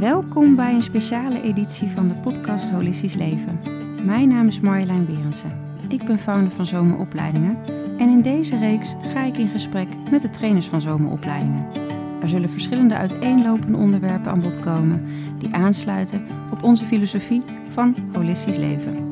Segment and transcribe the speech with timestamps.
[0.00, 3.60] Welkom bij een speciale editie van de podcast Holistisch Leven.
[4.04, 5.60] Mijn naam is Marjolein Berensen.
[5.88, 7.58] Ik ben founder van Zomeropleidingen
[7.98, 11.66] en in deze reeks ga ik in gesprek met de trainers van Zomeropleidingen.
[12.22, 15.06] Er zullen verschillende uiteenlopende onderwerpen aan bod komen
[15.38, 19.09] die aansluiten op onze filosofie van holistisch leven.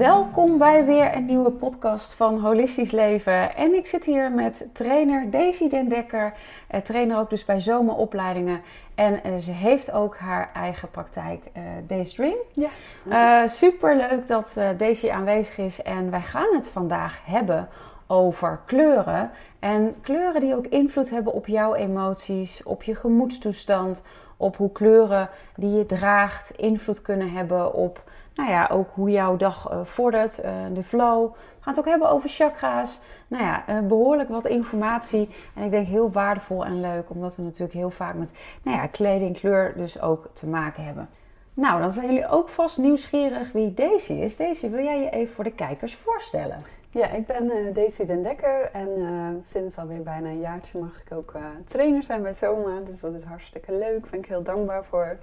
[0.00, 3.56] Welkom bij weer een nieuwe podcast van Holistisch Leven.
[3.56, 6.32] En ik zit hier met trainer Daisy Den Dekker,
[6.68, 8.60] eh, trainer ook dus bij Zomeropleidingen.
[8.94, 12.36] En eh, ze heeft ook haar eigen praktijk, uh, Daysdream.
[12.52, 12.68] Ja.
[13.42, 17.68] Uh, Super leuk dat uh, Daisy aanwezig is en wij gaan het vandaag hebben
[18.06, 19.30] over kleuren.
[19.58, 24.04] En kleuren die ook invloed hebben op jouw emoties, op je gemoedstoestand,
[24.36, 28.02] op hoe kleuren die je draagt invloed kunnen hebben op
[28.40, 31.32] nou ja, ook hoe jouw dag uh, vordert, uh, de flow.
[31.32, 33.00] We gaan het ook hebben over chakra's.
[33.28, 35.28] Nou ja, uh, behoorlijk wat informatie.
[35.54, 38.86] En ik denk heel waardevol en leuk, omdat we natuurlijk heel vaak met nou ja,
[38.86, 41.08] kleding, kleur dus ook te maken hebben.
[41.54, 44.36] Nou, dan zijn jullie ook vast nieuwsgierig wie Daisy is.
[44.36, 46.62] Daisy, wil jij je even voor de kijkers voorstellen?
[46.90, 51.12] Ja, ik ben Daisy Den Dekker en uh, sinds alweer bijna een jaartje mag ik
[51.16, 51.34] ook
[51.66, 52.80] trainer zijn bij Soma.
[52.86, 55.18] Dus dat is hartstikke leuk, daar ben ik heel dankbaar voor.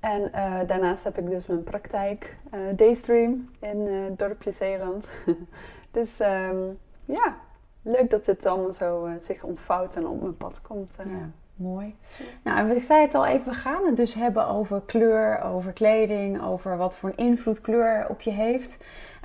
[0.00, 0.30] En
[0.66, 2.36] daarnaast heb ik dus mijn praktijk
[2.76, 5.08] Daystream in het dorpje Zeeland.
[5.90, 7.36] dus um, ja,
[7.82, 10.96] leuk dat dit allemaal zo zich ontvouwt en op mijn pad komt.
[11.04, 11.30] Ja.
[11.58, 11.96] Mooi.
[12.42, 16.42] Nou, we zeiden het al even, we gaan het dus hebben over kleur, over kleding,
[16.42, 18.76] over wat voor een invloed kleur op je heeft.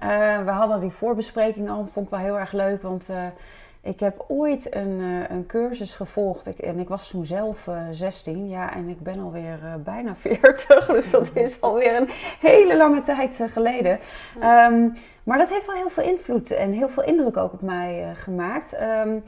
[0.03, 3.25] Uh, we hadden die voorbespreking al, dat vond ik wel heel erg leuk, want uh,
[3.83, 8.49] ik heb ooit een, uh, een cursus gevolgd ik, en ik was toen zelf 16,
[8.49, 13.43] ja, en ik ben alweer bijna 40, dus dat is alweer een hele lange tijd
[13.47, 13.99] geleden.
[14.41, 18.13] Um, maar dat heeft wel heel veel invloed en heel veel indruk ook op mij
[18.15, 18.81] gemaakt.
[18.81, 19.23] Um,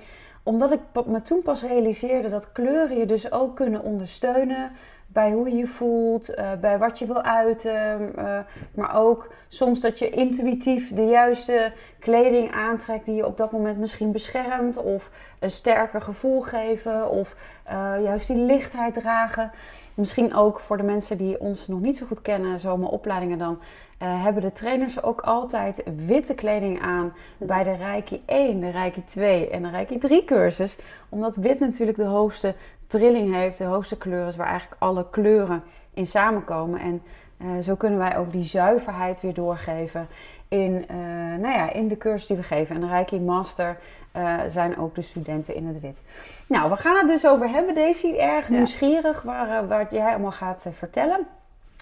[0.46, 4.72] omdat ik me toen pas realiseerde dat kleuren je dus ook kunnen ondersteunen
[5.16, 8.12] bij hoe je je voelt, uh, bij wat je wil uiten.
[8.18, 8.40] Uh,
[8.74, 13.78] maar ook soms dat je intuïtief de juiste kleding aantrekt die je op dat moment
[13.78, 14.78] misschien beschermt.
[14.78, 17.10] Of een sterker gevoel geven.
[17.10, 17.36] Of
[17.68, 19.52] uh, juist die lichtheid dragen.
[19.94, 23.60] Misschien ook voor de mensen die ons nog niet zo goed kennen, zomaar opleidingen dan.
[23.98, 29.50] Hebben de trainers ook altijd witte kleding aan bij de Reiki 1, de Reiki 2
[29.50, 30.78] en de Reiki 3 cursus.
[31.10, 32.56] Omdat wit natuurlijk de hoogste
[32.88, 35.64] trilling heeft, de hoogste kleur is waar eigenlijk alle kleuren
[35.94, 36.80] in samenkomen.
[36.80, 37.02] En
[37.38, 40.08] uh, zo kunnen wij ook die zuiverheid weer doorgeven
[40.48, 40.98] in, uh,
[41.40, 42.76] nou ja, in de cursus die we geven.
[42.76, 43.78] En de Reiki Master
[44.16, 46.02] uh, zijn ook de studenten in het wit.
[46.48, 48.16] Nou, we gaan het dus over hebben, Daisy.
[48.18, 51.28] Erg nieuwsgierig waar, waar jij allemaal gaat vertellen.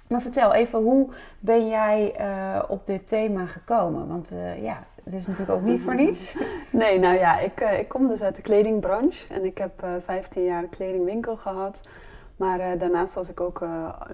[0.10, 1.10] Maar vertel even, hoe
[1.40, 2.16] ben jij
[2.68, 4.08] op dit thema gekomen?
[4.08, 6.36] Want ja, het is natuurlijk ook niet voor niets.
[6.70, 10.44] Nee, nou ja, ik, uh, ik kom dus uit de kledingbranche en ik heb 15
[10.44, 11.80] jaar een kledingwinkel gehad.
[12.36, 13.62] Maar daarnaast was ik ook,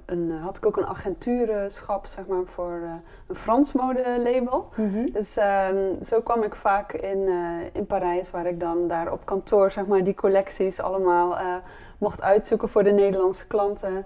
[0.05, 2.81] een, had ik ook een agentuurschap zeg maar, voor
[3.27, 4.69] een Frans modelabel.
[4.75, 5.11] Mm -hmm.
[5.11, 7.29] Dus ehm, zo kwam ik vaak in,
[7.73, 11.37] in Parijs, waar ik dan daar op kantoor zeg maar, die collecties allemaal
[11.97, 14.05] mocht uitzoeken voor de Nederlandse klanten.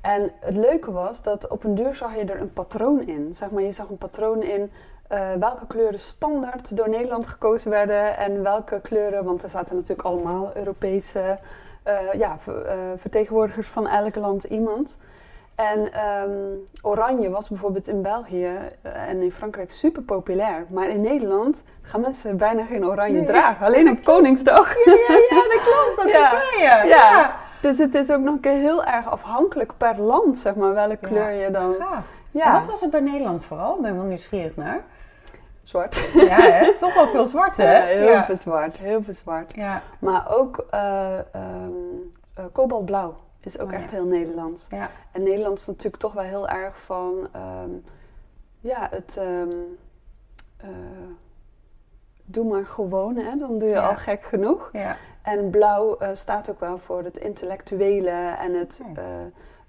[0.00, 3.34] En het leuke was dat op een duur zag je er een patroon in.
[3.34, 4.70] Zeg maar, je zag een patroon in
[5.12, 10.08] uh, welke kleuren standaard door Nederland gekozen werden en welke kleuren, want er zaten natuurlijk
[10.08, 11.38] allemaal Europese
[11.86, 12.54] uh, ja, uh,
[12.96, 14.96] vertegenwoordigers van elk land iemand.
[15.54, 15.90] En
[16.28, 18.52] um, oranje was bijvoorbeeld in België
[18.82, 20.66] en in Frankrijk super populair.
[20.68, 23.26] Maar in Nederland gaan mensen bijna geen oranje nee.
[23.26, 23.66] dragen.
[23.66, 24.84] Alleen op Koningsdag.
[24.84, 25.96] Ja, ja, ja, dat klopt.
[25.96, 26.26] Dat ja.
[26.26, 26.82] is waar, ja.
[26.82, 27.10] ja.
[27.10, 27.36] ja.
[27.60, 30.96] Dus het is ook nog een keer heel erg afhankelijk per land, zeg maar, welke
[30.96, 31.74] kleur je dan...
[31.78, 32.06] Gaaf.
[32.30, 32.46] Ja.
[32.46, 33.74] En wat was het bij Nederland vooral?
[33.74, 34.80] Ik ben wel nieuwsgierig naar.
[35.68, 36.08] Zwart.
[36.14, 36.74] Ja, hè?
[36.74, 37.78] toch wel veel zwart, hè?
[37.78, 38.24] Ja, heel ja.
[38.24, 39.54] veel zwart, heel veel zwart.
[39.54, 39.82] Ja.
[39.98, 44.66] Maar ook uh, um, uh, kobaltblauw is ook oh, echt heel Nederlands.
[44.70, 44.90] Ja.
[45.12, 47.28] En Nederland is natuurlijk toch wel heel erg van,
[47.62, 47.84] um,
[48.60, 49.16] ja, het...
[49.18, 49.78] Um,
[50.64, 50.68] uh,
[52.24, 53.36] doe maar gewoon, hè?
[53.36, 54.70] dan doe je al gek genoeg.
[54.72, 54.96] Ja.
[55.22, 58.80] En blauw staat ook wel voor het intellectuele en het,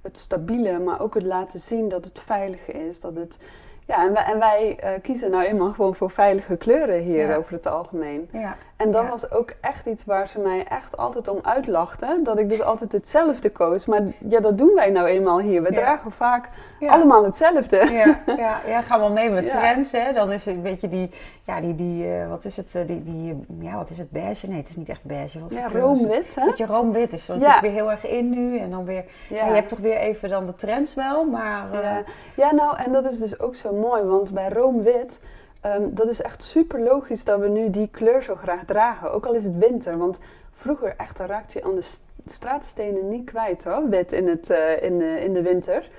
[0.02, 3.00] het stabiele, maar ook het laten zien dat het veilig is.
[3.00, 3.40] Dat het,
[3.90, 7.36] ja, en wij, en wij uh, kiezen nou eenmaal gewoon voor veilige kleuren hier ja.
[7.36, 8.30] over het algemeen.
[8.32, 8.58] Ja.
[8.80, 9.10] En dat ja.
[9.10, 12.24] was ook echt iets waar ze mij echt altijd om uitlachten.
[12.24, 13.86] Dat ik dus altijd hetzelfde koos.
[13.86, 15.62] Maar ja, dat doen wij nou eenmaal hier.
[15.64, 16.50] We dragen vaak
[16.88, 17.78] allemaal hetzelfde.
[17.92, 19.92] Ja, ja, ja, gaan wel mee met trends.
[19.92, 20.14] Hè?
[20.14, 21.10] Dan is het een beetje die,
[21.44, 24.48] ja, die, die uh, wat is het, die, die, ja, wat is het, beige?
[24.48, 25.40] Nee, het is niet echt beige.
[25.40, 26.46] Wat ja, roomwit, hè?
[26.46, 27.28] Beetje je roomwit is.
[27.28, 27.62] Want ja.
[27.62, 28.58] weer heel erg in nu.
[28.58, 29.46] En dan weer, ja.
[29.46, 31.68] je hebt toch weer even dan de trends wel, maar...
[31.74, 32.04] Uh, ja.
[32.36, 34.04] ja, nou, en dat is dus ook zo mooi.
[34.04, 35.22] Want bij roomwit
[35.62, 39.26] Ehm, dat is echt super logisch dat we nu die kleur zo graag dragen, ook
[39.26, 39.98] al is het winter.
[39.98, 40.20] Want
[40.54, 41.96] vroeger echt, dan raakte je aan de
[42.28, 45.90] straatstenen niet kwijt hoor, wit in, het, uh, in, uh, in de winter.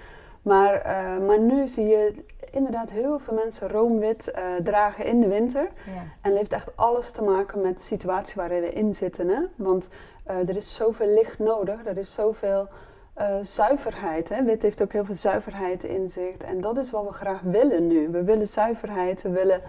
[0.43, 2.15] Maar, uh, maar nu zie je
[2.51, 5.69] inderdaad heel veel mensen roomwit dragen in de winter.
[5.87, 6.03] Ja.
[6.21, 9.29] En dat heeft echt alles te maken met de situatie waarin we in zitten.
[9.29, 9.41] Hè?
[9.57, 9.89] Want
[10.25, 12.69] er is zoveel licht nodig, er is zoveel
[13.43, 14.29] zuiverheid.
[14.29, 14.45] Hè?
[14.45, 16.37] Wit heeft ook heel veel zuiverheid in zich.
[16.37, 18.09] En dat is wat we graag willen nu.
[18.09, 19.63] We willen zuiverheid, we willen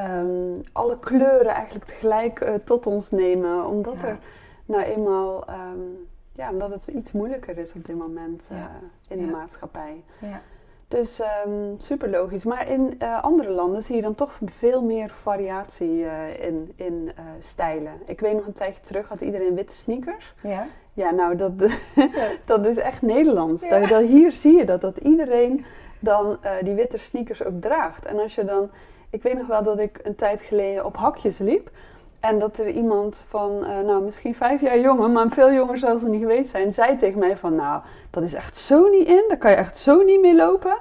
[0.00, 3.66] um, alle kleuren eigenlijk tegelijk tot ons nemen.
[3.66, 4.18] Omdat er
[4.64, 5.78] nou eenmaal, ehm,
[6.32, 8.64] ja, omdat het iets moeilijker is op dit moment uh,
[9.08, 10.04] in de maatschappij.
[10.18, 10.40] Ja.
[10.88, 12.44] Dus um, super logisch.
[12.44, 17.12] Maar in uh, andere landen zie je dan toch veel meer variatie uh, in, in
[17.38, 17.92] stijlen.
[18.06, 20.34] Ik weet nog een tijdje terug had iedereen witte sneakers.
[20.42, 20.66] Ja.
[20.92, 21.52] Ja, nou dat,
[22.44, 23.68] dat is echt Nederlands.
[23.68, 25.64] Dat, dat, hier zie je dat, dat iedereen
[25.98, 28.06] dan die witte sneakers ook draagt.
[28.06, 28.70] En als je dan,
[29.10, 31.70] ik weet nog wel dat ik een tijd geleden op hakjes liep.
[32.20, 35.98] En dat er iemand van, uh, nou misschien vijf jaar jonger, maar veel jonger zal
[35.98, 39.24] ze niet geweest zijn, zei tegen mij van, nou, dat is echt zo niet in,
[39.28, 40.76] daar kan je echt zo niet mee lopen.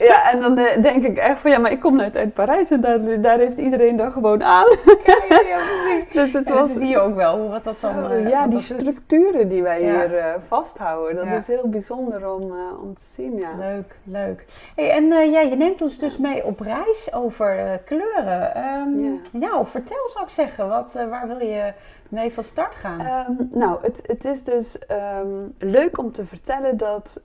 [0.00, 2.70] Ja, en dan uh, denk ik echt van ja, maar ik kom net uit Parijs
[2.70, 4.66] en daar, daar heeft iedereen dan gewoon aan.
[5.06, 6.12] Ja, ja, ja precies.
[6.22, 8.12] dus het was, zie je ook wel wat dat dan.
[8.12, 12.42] Uh, ja, die structuren die wij hier uh, vasthouden, dat is heel bijzonder om,
[12.82, 13.36] om te zien.
[13.36, 13.48] Ja.
[13.58, 14.44] Leuk, leuk.
[14.74, 18.64] Hey, en ja, je neemt ons dus mee op reis over kleuren.
[18.64, 19.64] Um, ja.
[19.64, 21.72] vertel zou ik zeggen, wat, waar wil je
[22.08, 23.26] mee van start gaan?
[23.28, 24.78] Um, nou, het, het is dus
[25.20, 27.22] um, leuk om te vertellen dat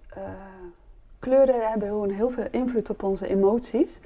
[1.25, 3.99] kleuren hebben gewoon heel veel invloed op onze emoties.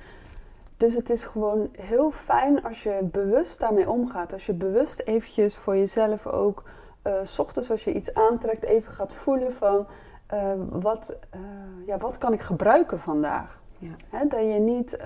[0.77, 4.33] Dus het is gewoon heel fijn als je bewust daarmee omgaat.
[4.33, 6.63] Als je bewust eventjes voor jezelf ook,
[7.04, 9.86] uh, s ochtends als je iets aantrekt, even gaat voelen van
[10.33, 11.42] uh, wat, uh,
[11.88, 13.62] ja, wat kan ik gebruiken vandaag.
[13.77, 14.24] Ja.
[14.24, 14.98] Dat je niet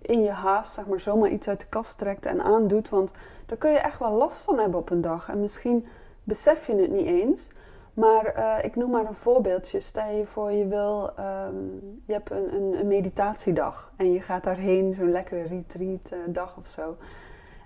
[0.00, 2.88] in je haast zeg maar, zomaar iets uit de kast trekt en aandoet.
[2.88, 3.12] Want
[3.46, 5.28] daar kun je echt wel last van hebben op een dag.
[5.28, 5.86] En misschien
[6.24, 7.48] besef je het niet eens.
[7.94, 9.80] Maar uh, ik noem maar een voorbeeldje.
[9.80, 14.44] Stel je voor, je wil, um, je hebt een, een, een, meditatiedag en je gaat
[14.44, 16.96] daarheen, zo'n lekkere retreat uh, dag of zo.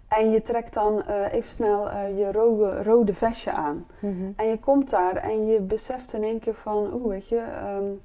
[0.08, 3.86] En je trekt dan uh, even snel je rode, rode vestje aan.
[3.98, 4.32] Mm -hmm.
[4.36, 7.44] En je komt daar en je beseft in één keer van, oeh, weet je,
[7.76, 8.00] um,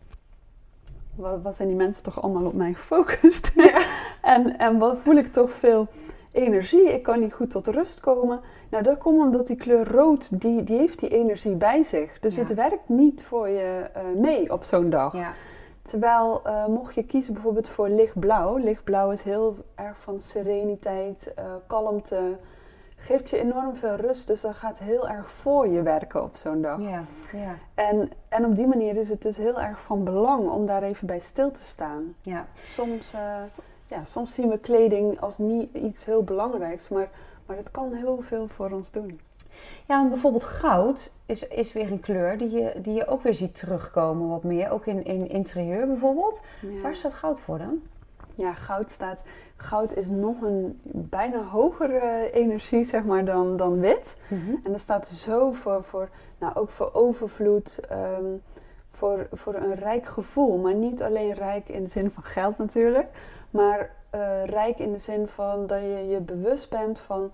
[1.15, 3.51] wat, wat, zijn die mensen toch allemaal op mij gefocust?
[3.55, 3.81] Ja.
[4.35, 5.87] en, en wat voel ik toch veel
[6.31, 8.39] energie, ik kan niet goed tot rust komen.
[8.69, 12.19] Nou, dat komt omdat die kleur rood, die, die heeft die energie bij zich.
[12.19, 15.13] Dus het werkt niet voor je uh, mee op zo'n dag.
[15.13, 15.33] Ja.
[15.81, 18.57] Terwijl, uh, mocht je kiezen bijvoorbeeld voor lichtblauw.
[18.57, 22.37] Lichtblauw is heel erg van sereniteit, uh, kalmte.
[22.95, 26.61] Geeft je enorm veel rust, dus dat gaat heel erg voor je werken op zo'n
[26.61, 26.81] dag.
[26.81, 27.55] Ja, ja.
[27.73, 31.07] En, en op die manier is het dus heel erg van belang om daar even
[31.07, 32.15] bij stil te staan.
[32.21, 32.45] Ja.
[32.61, 33.13] Soms
[33.91, 37.09] ja, soms zien we kleding als niet iets heel belangrijks, maar,
[37.45, 39.19] maar het kan heel veel voor ons doen.
[39.87, 43.33] Ja, want bijvoorbeeld goud is, is weer een kleur die je, die je ook weer
[43.33, 44.71] ziet terugkomen wat meer.
[44.71, 46.41] Ook in, in interieur bijvoorbeeld.
[46.81, 47.81] Waar staat goud voor dan?
[48.35, 49.23] Ja, goud staat...
[49.55, 54.15] Goud is nog een bijna hogere energie, zeg maar, dan, dan wit.
[54.27, 54.55] Mhm.
[54.63, 58.25] En dat staat zo voor, voor nou, ook voor overvloed, ehm,
[58.91, 60.57] voor, voor een rijk gevoel.
[60.57, 63.07] Maar niet alleen rijk in de zin van geld natuurlijk,
[63.51, 67.31] maar uh, rijk in de zin van dat je je bewust bent van,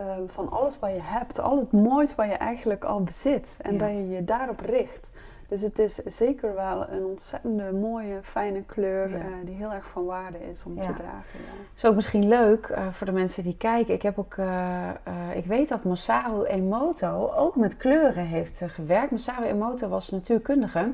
[0.00, 3.58] uh, van alles wat je hebt, al het moois wat je eigenlijk al bezit.
[3.62, 5.10] En dat je je daarop richt.
[5.48, 9.16] Dus het is zeker wel een ontzettende mooie, fijne kleur ja.
[9.16, 10.86] uh, die heel erg van waarde is om ja.
[10.86, 11.40] te dragen.
[11.40, 11.66] Ja.
[11.76, 13.94] Is ook misschien leuk uh, voor de mensen die kijken.
[13.94, 14.90] Ik, heb ook, uh,
[15.34, 19.10] ik weet dat Masaru Emoto ook met kleuren heeft gewerkt.
[19.10, 20.92] Masaru Emoto was natuurkundige.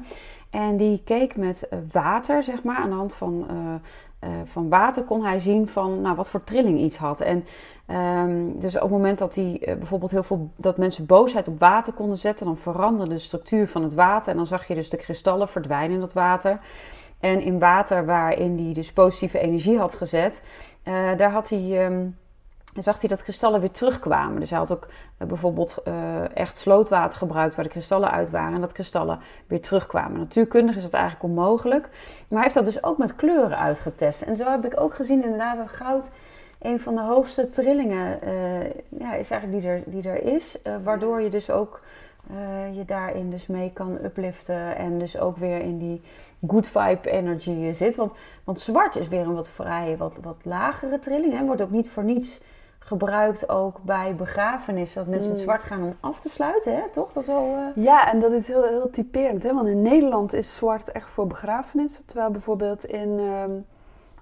[0.51, 3.47] En die keek met water, zeg maar, aan de hand van
[4.25, 7.21] uh, van water kon hij zien van nou, wat voor trilling iets had.
[7.21, 7.45] En
[8.27, 11.59] um, dus op het moment dat hij uh, bijvoorbeeld heel veel dat mensen boosheid op
[11.59, 14.31] water konden zetten, dan veranderde de structuur van het water.
[14.31, 16.61] En dan zag je dus de kristallen verdwijnen in dat water.
[17.21, 20.43] En in water waarin hij dus positieve energie had gezet,
[20.85, 21.85] uh, daar had hij.
[21.85, 22.17] Um,
[22.75, 24.41] en zag hij dat kristallen weer terugkwamen.
[24.41, 28.55] Dus hij had ook uh, bijvoorbeeld uh, echt slootwater gebruikt waar de kristallen uit waren
[28.55, 30.19] en dat kristallen weer terugkwamen.
[30.19, 31.89] Natuurkundig is dat eigenlijk onmogelijk.
[31.91, 34.23] Maar hij heeft dat dus ook met kleuren uitgetest.
[34.23, 36.11] En zo heb ik ook gezien inderdaad dat goud
[36.59, 40.59] een van de hoogste trillingen uh, ja, is eigenlijk die er, die er is.
[40.83, 41.81] waardoor je dus ook
[42.73, 46.03] je daarin dus mee kan upliften en dus ook weer in die
[46.47, 47.97] good vibe energy zit.
[47.97, 48.13] Want,
[48.45, 51.33] want zwart is weer een wat vrij, wat, wat lagere trilling.
[51.33, 51.45] Hè.
[51.45, 52.41] Wordt ook niet voor niets
[52.91, 55.01] gebruikt ook bij begrafenissen.
[55.01, 55.45] Dat mensen het mm.
[55.45, 56.83] zwart gaan om af te sluiten, hè?
[56.93, 57.13] toch?
[57.13, 57.85] Dat wel, uh...
[57.85, 59.43] Ja, en dat is heel, heel typerend.
[59.43, 59.55] Hè?
[59.55, 62.07] Want in Nederland is zwart echt voor begrafenissen.
[62.07, 63.67] Terwijl bijvoorbeeld in, um,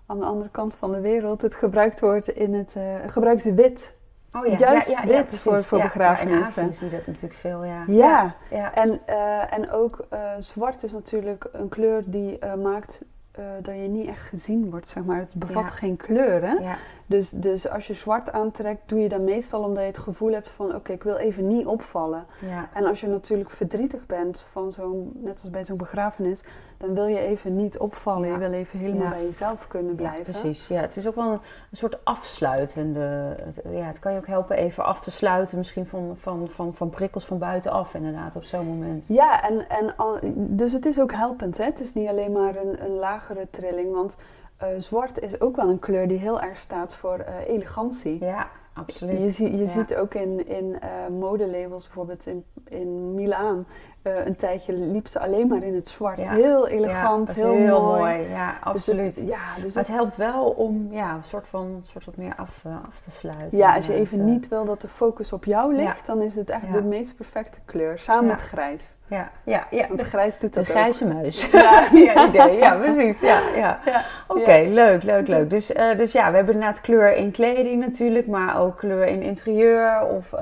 [0.06, 3.54] aan de andere kant van de wereld het gebruikt wordt in het, uh, gebruiken ze
[3.54, 3.96] wit.
[4.32, 5.42] Oh ja, Juist ja, ja, wit precies.
[5.42, 6.62] voor, voor Ja, begrafenissen.
[6.62, 7.84] Ja, in zie je dat natuurlijk veel, ja.
[7.87, 8.34] Ja.
[8.50, 8.75] ja.
[8.75, 13.02] En, eh, en ook eh, zwart is natuurlijk een kleur die eh, maakt
[13.38, 15.18] eh, dat je niet echt gezien wordt, zeg maar.
[15.18, 15.70] Het bevat Ja.
[15.70, 16.52] geen kleur, hè?
[16.52, 16.76] ja.
[17.10, 20.48] Dus, dus als je zwart aantrekt, doe je dat meestal omdat je het gevoel hebt
[20.48, 20.74] van...
[20.74, 22.24] oké, ik wil even niet opvallen.
[22.46, 22.68] ja.
[22.74, 26.40] En als je natuurlijk verdrietig bent, van zo'n, net als bij zo'n begrafenis...
[26.78, 28.26] dan wil je even niet opvallen.
[28.28, 28.32] Ja.
[28.34, 29.08] Je wil even helemaal Ja.
[29.10, 30.18] bij jezelf kunnen blijven.
[30.18, 30.68] Ja, precies.
[30.68, 31.32] Ja, het is ook wel een,
[31.70, 33.36] een soort afsluitende.
[33.44, 36.74] Het, ja, het kan je ook helpen even af te sluiten, misschien van, van, van,
[36.74, 39.06] van prikkels van buitenaf, inderdaad, op zo'n moment.
[39.08, 41.56] Ja, en, en al- dus het is ook helpend.
[41.58, 41.64] Hè?
[41.64, 43.94] Het is niet alleen maar een, een lagere trilling.
[43.94, 44.16] Want
[44.58, 48.24] eh, zwart is ook wel een kleur die heel erg staat voor eh, elegantie.
[48.24, 49.36] Ja, absoluut.
[49.36, 49.66] Je, je Ja.
[49.66, 50.88] ziet ook in, in eh,
[51.18, 53.66] modelabels, bijvoorbeeld in, in Milaan,
[54.02, 56.19] eh, een tijdje liep ze alleen maar in het zwart.
[56.19, 56.31] Ja.
[56.31, 58.28] Heel elegant, heel, mooi.
[58.28, 59.05] Ja, Dus absoluut.
[59.05, 62.35] het, ja, dus maar het helpt wel om ja, een soort van soort wat meer
[62.37, 63.59] af, eh, af te sluiten.
[63.59, 64.25] Ja, als je even eh.
[64.25, 67.61] niet wil dat de focus op jou ligt, dan is het echt de meest perfecte
[67.64, 67.99] kleur.
[67.99, 68.97] Samen met grijs.
[69.07, 69.87] Ja, ja, ja.
[69.87, 71.50] Want De, grijs doet de dat grijze muis.
[71.50, 71.88] Ja.
[71.93, 72.57] ja, idee.
[72.57, 73.21] Ja, precies.
[73.21, 73.78] Ja, ja.
[74.26, 75.50] Oké, leuk, leuk, leuk.
[75.50, 79.23] Dus, eh, dus ja, we hebben inderdaad kleur in kleding natuurlijk, maar ook kleur in
[79.23, 80.07] interieur.
[80.07, 80.35] Of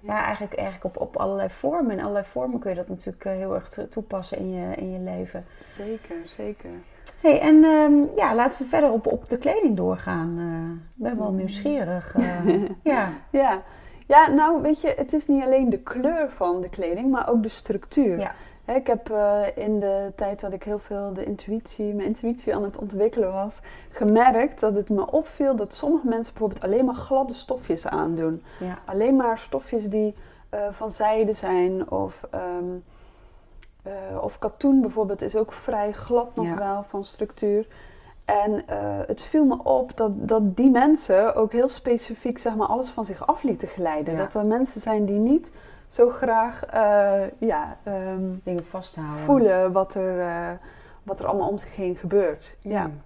[0.00, 1.90] ja, eigenlijk, eigenlijk op, op allerlei vormen.
[1.92, 4.90] In allerlei vormen kun je dat natuurlijk eh, heel erg to- toepassen in je, in
[4.92, 5.44] je leven.
[5.66, 6.70] Zeker, zeker.
[7.20, 10.38] hey, en ehm, ja, laten we verder op, op de kleding doorgaan.
[10.38, 12.14] Eh, Ik ben wel nieuwsgierig.
[12.16, 12.44] eh.
[12.82, 13.12] ja.
[13.30, 13.62] Ja.
[14.06, 17.42] ja, nou weet je, het is niet alleen de kleur van de kleding, maar ook
[17.42, 18.18] de structuur.
[18.18, 18.32] Ja.
[18.74, 22.62] Ik heb eh, in de tijd dat ik heel veel de intuïtie, mijn intuïtie aan
[22.62, 23.60] het ontwikkelen was,
[23.90, 28.42] gemerkt dat het me opviel dat sommige mensen bijvoorbeeld alleen maar gladde stofjes aandoen.
[28.60, 28.78] Ja.
[28.84, 30.14] Alleen maar stofjes die
[30.48, 32.64] eh, van zijde zijn of, ehm,
[33.82, 36.56] eh, of katoen bijvoorbeeld is ook vrij glad nog Ja.
[36.56, 37.66] wel van structuur.
[38.24, 38.62] En
[39.06, 43.04] het viel me op dat, dat die mensen ook heel specifiek zeg maar, alles van
[43.04, 44.14] zich af lieten glijden.
[44.14, 44.18] Ja.
[44.20, 45.52] Dat er mensen zijn die niet
[45.90, 49.24] zo graag eh, ja, ehm, Dingen vasthouden.
[49.24, 50.50] voelen wat er, eh,
[51.02, 52.56] wat er allemaal om zich heen gebeurt.
[52.60, 52.86] Ja.
[52.86, 53.00] Mm.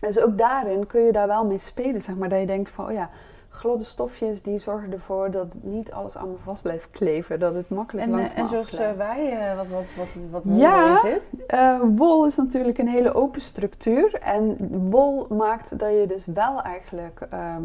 [0.00, 2.28] Dus ook daarin kun je daar wel mee spelen, zeg maar.
[2.28, 3.10] Dat je denkt van, oh ja,
[3.48, 7.40] gladde stofjes die zorgen ervoor dat niet alles aan me vast blijft kleven.
[7.40, 10.56] Dat het makkelijk En, langs eh, en zoals wij, eh, wat, wat, wat, wat wol
[10.56, 10.82] Ja.
[10.82, 11.30] erin zit.
[11.46, 14.14] Eh, wol is natuurlijk een hele open structuur.
[14.14, 14.56] En
[14.90, 17.62] wol maakt dat je dus wel eigenlijk ehm,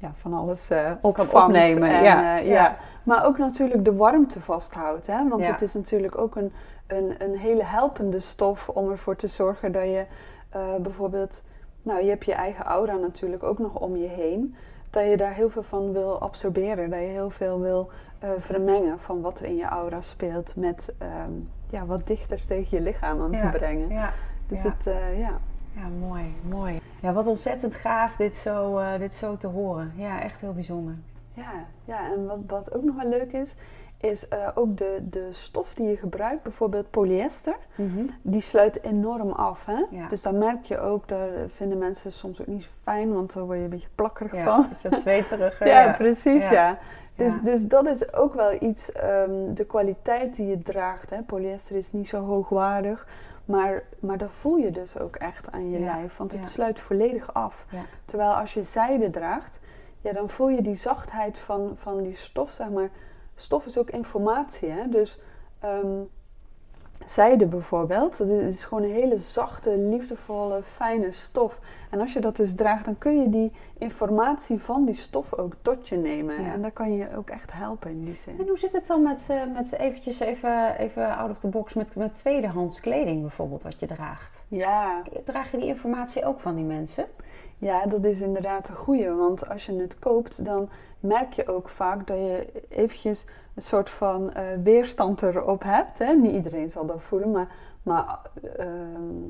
[0.00, 1.32] ja, van alles eh opvangt.
[1.32, 2.38] opnemen, En, ja.
[2.38, 2.52] eh, Ja.
[2.52, 2.76] ja.
[3.02, 5.06] Maar ook natuurlijk de warmte vasthoudt.
[5.06, 5.28] Hè?
[5.28, 5.50] Want Ja.
[5.50, 6.52] het is natuurlijk ook een,
[6.86, 10.06] een, een hele helpende stof om ervoor te zorgen dat je
[10.50, 11.42] eh, bijvoorbeeld...
[11.82, 14.54] Nou, je hebt je eigen aura natuurlijk ook nog om je heen.
[14.90, 16.90] Dat je daar heel veel van wil absorberen.
[16.90, 17.90] Dat je heel veel wil
[18.38, 20.56] vermengen van wat er in je aura speelt.
[20.56, 21.30] Met ehm,
[21.70, 23.88] ja, wat dichter tegen je lichaam aan te brengen.
[23.88, 24.12] Ja.
[24.48, 24.84] Dus het,
[25.16, 25.40] ja.
[25.76, 26.80] Ja, mooi, mooi.
[27.02, 29.92] Ja, wat ontzettend gaaf dit zo, eh, dit zo te horen.
[29.96, 30.94] Ja, echt heel bijzonder.
[31.34, 31.52] Ja,
[31.84, 33.54] ja, en wat, wat ook nog wel leuk is,
[34.00, 37.56] is eh, ook de, de stof die je gebruikt, bijvoorbeeld polyester,
[38.22, 39.64] die sluit enorm af.
[39.64, 39.84] Hè?
[39.90, 40.08] Ja.
[40.08, 43.44] Dus dan merk je ook, daar vinden mensen soms ook niet zo fijn, want dan
[43.44, 44.66] word je een beetje plakkerig Ja, van.
[44.70, 45.66] dat je het zweteriger.
[45.74, 46.78] Ja, precies, Ja.
[47.16, 51.10] Dus, dus dat is ook wel iets, ehm, de kwaliteit die je draagt.
[51.10, 51.22] Hè?
[51.22, 53.06] Polyester is niet zo hoogwaardig,
[53.44, 56.46] maar, maar dat voel je dus ook echt aan je Ja, lijf, want het ja.
[56.46, 57.66] sluit volledig af.
[57.70, 57.82] Ja.
[58.04, 59.58] Terwijl als je zijde draagt,
[60.00, 62.90] ja, dan voel je die zachtheid van, van die stof, zeg maar.
[63.34, 64.88] Stof is ook informatie, hè.
[64.88, 65.18] Dus
[65.58, 66.02] ehm,
[67.06, 71.58] zijde bijvoorbeeld, dat is gewoon een hele zachte, liefdevolle, fijne stof.
[71.90, 75.52] En als je dat dus draagt, dan kun je die informatie van die stof ook
[75.62, 76.42] tot je nemen.
[76.42, 76.52] Ja.
[76.52, 78.38] En dan kan je ook echt helpen in die zin.
[78.38, 81.74] En hoe zit het dan met, eh, met eventjes even, even out of the box
[81.74, 84.44] met, met tweedehands kleding bijvoorbeeld wat je draagt?
[84.48, 87.06] Ja, Draag je die informatie ook van die mensen?
[87.58, 89.10] Ja, dat is inderdaad een goeie.
[89.10, 90.68] Want als je het koopt, dan
[91.00, 95.98] merk je ook vaak dat je eventjes een soort van eh, weerstand erop hebt.
[95.98, 96.12] Hè?
[96.12, 97.48] Niet iedereen zal dat voelen, maar,
[97.82, 98.18] maar
[98.56, 99.28] ehm,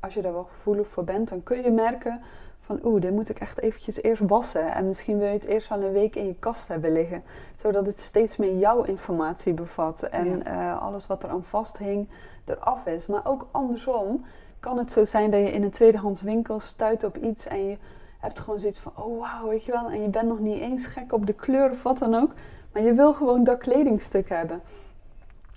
[0.00, 2.20] als je daar wel gevoelig voor bent, dan kun je merken
[2.60, 4.74] van oeh, dit moet ik echt eventjes eerst wassen.
[4.74, 7.22] En misschien wil je het eerst wel een week in je kast hebben liggen.
[7.54, 10.02] Zodat het steeds meer jouw informatie bevat.
[10.02, 12.08] En eh, alles wat er aan vasthing
[12.44, 13.06] eraf is.
[13.06, 14.24] Maar ook andersom
[14.60, 17.76] kan het zo zijn dat je in een tweedehands winkel stuit op iets en je
[18.18, 19.90] hebt gewoon zoiets van, oh wauw, weet je wel.
[19.90, 22.30] En je bent nog niet eens gek op de kleur of wat dan ook.
[22.72, 24.60] Maar je wil gewoon dat kledingstuk hebben.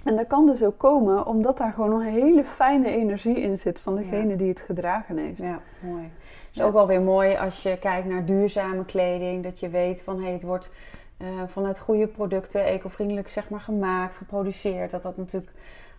[0.06, 3.80] En dat kan dus ook komen omdat daar gewoon een hele fijne energie in zit
[3.80, 5.40] van degene die het gedragen heeft.
[5.40, 6.04] Ja, mooi.
[6.04, 6.64] Het is Ja.
[6.66, 9.44] ook wel weer mooi als je kijkt naar duurzame kleding.
[9.44, 10.70] Dat je weet van hey, het wordt
[11.18, 14.92] eh, vanuit goede producten, eco-vriendelijk zeg maar, gemaakt, geproduceerd.
[14.92, 15.52] Dat dat natuurlijk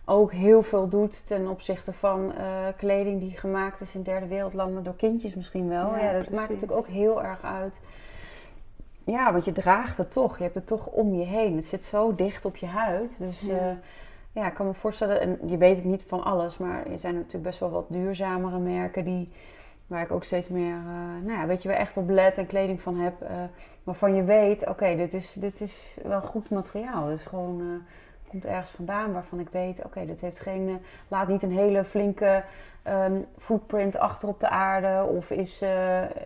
[0.05, 2.45] ook heel veel doet ten opzichte van eh,
[2.77, 5.95] kleding die gemaakt is in derde wereldlanden door kindjes misschien wel.
[5.95, 7.81] Ja, Ja, dat maakt natuurlijk ook heel erg uit.
[9.05, 10.37] Ja, want je draagt het toch.
[10.37, 11.55] Je hebt het toch om je heen.
[11.55, 13.17] Het zit zo dicht op je huid.
[13.19, 13.55] Dus Ja.
[13.55, 13.77] ja,
[14.31, 17.13] ja ik kan me voorstellen, en je weet het niet van alles, maar er zijn
[17.15, 19.31] natuurlijk best wel wat duurzamere merken die,
[19.87, 22.45] waar ik ook steeds meer, eh, nou ja, weet je, wel echt op let en
[22.45, 23.21] kleding van heb.
[23.21, 23.29] eh,
[23.83, 27.05] waarvan je weet, oké, dit, is, dit is wel goed materiaal.
[27.07, 27.65] Het is gewoon, eh,
[28.29, 30.75] komt ergens vandaan waarvan ik weet, oké, dit heeft geen, eh,
[31.07, 32.43] laat niet een hele flinke
[32.83, 35.03] ehm, footprint achter op de aarde.
[35.09, 35.69] Of is eh,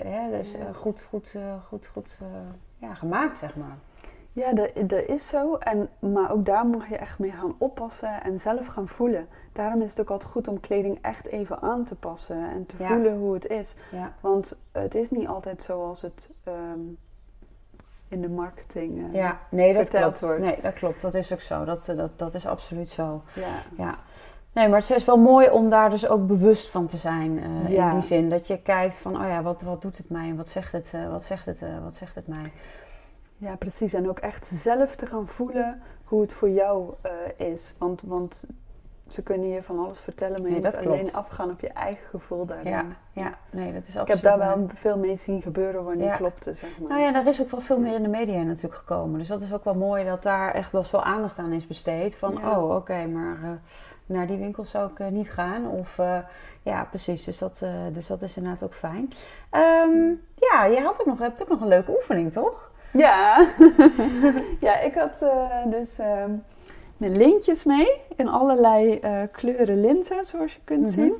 [0.03, 2.27] hè, dus, eh, goed, goed, eh, goed, goed eh,
[2.79, 3.77] ja, gemaakt, zeg maar.
[4.33, 5.55] Ja, dat, is zo.
[5.55, 9.27] En, maar ook daar mag je echt mee gaan oppassen en zelf gaan voelen.
[9.53, 12.75] Daarom is het ook altijd goed om kleding echt even aan te passen en te
[12.79, 12.87] Ja.
[12.87, 13.75] voelen hoe het is.
[13.91, 16.79] Ja, Want het is niet altijd zoals het ehm,
[18.07, 20.21] in de marketing eh, ja nee, dat verteld klopt.
[20.21, 20.41] wordt.
[20.41, 21.01] Nee, dat klopt.
[21.01, 21.65] Dat is ook zo.
[21.65, 23.21] Dat, eh, dat, dat is absoluut zo.
[23.35, 23.63] ja.
[23.77, 23.97] Ja.
[24.53, 27.39] Nee, maar het is wel mooi om daar dus ook bewust van te zijn.
[27.43, 27.89] eh, Ja.
[27.89, 30.35] In die zin dat je kijkt van, oh ja, wat, wat doet het mij en
[30.35, 32.51] wat zegt het, eh, wat zegt het, eh, wat zegt het mij?
[33.37, 33.93] Ja, precies.
[33.93, 36.93] En ook echt zelf te gaan voelen hoe het voor jou
[37.37, 37.75] is.
[37.77, 38.45] Want, want
[39.07, 41.13] ze kunnen je van alles vertellen, maar je moet alleen klopt.
[41.13, 42.71] afgaan op je eigen gevoel daarin.
[42.71, 44.57] Ja, ja, nee, dat is absoluut Ik heb daar waar.
[44.57, 46.09] wel veel mee zien gebeuren wanneer Ja.
[46.11, 46.89] het klopte, zeg maar.
[46.89, 49.19] Nou ja, daar is ook wel veel meer in de media natuurlijk gekomen.
[49.19, 52.17] Dus dat is ook wel mooi dat daar echt wel veel aandacht aan is besteed.
[52.17, 52.59] Van, Ja.
[52.61, 53.59] oh, oké, maar
[54.09, 55.67] naar die winkel zou ik eh, niet gaan.
[55.67, 56.17] Of, eh,
[56.63, 57.23] ja, precies.
[57.23, 59.09] Dus dat, eh, dus dat is inderdaad ook fijn.
[59.49, 62.71] Ehm, ja, je had ook nog, hebt ook nog een leuke oefening, toch?
[62.93, 63.47] Ja,
[64.67, 65.23] ja ik had
[65.65, 66.31] dus ehm,
[66.97, 68.99] mijn lintjes mee in allerlei
[69.31, 70.89] kleuren linten, zoals je kunt Mhm.
[70.91, 71.13] zien.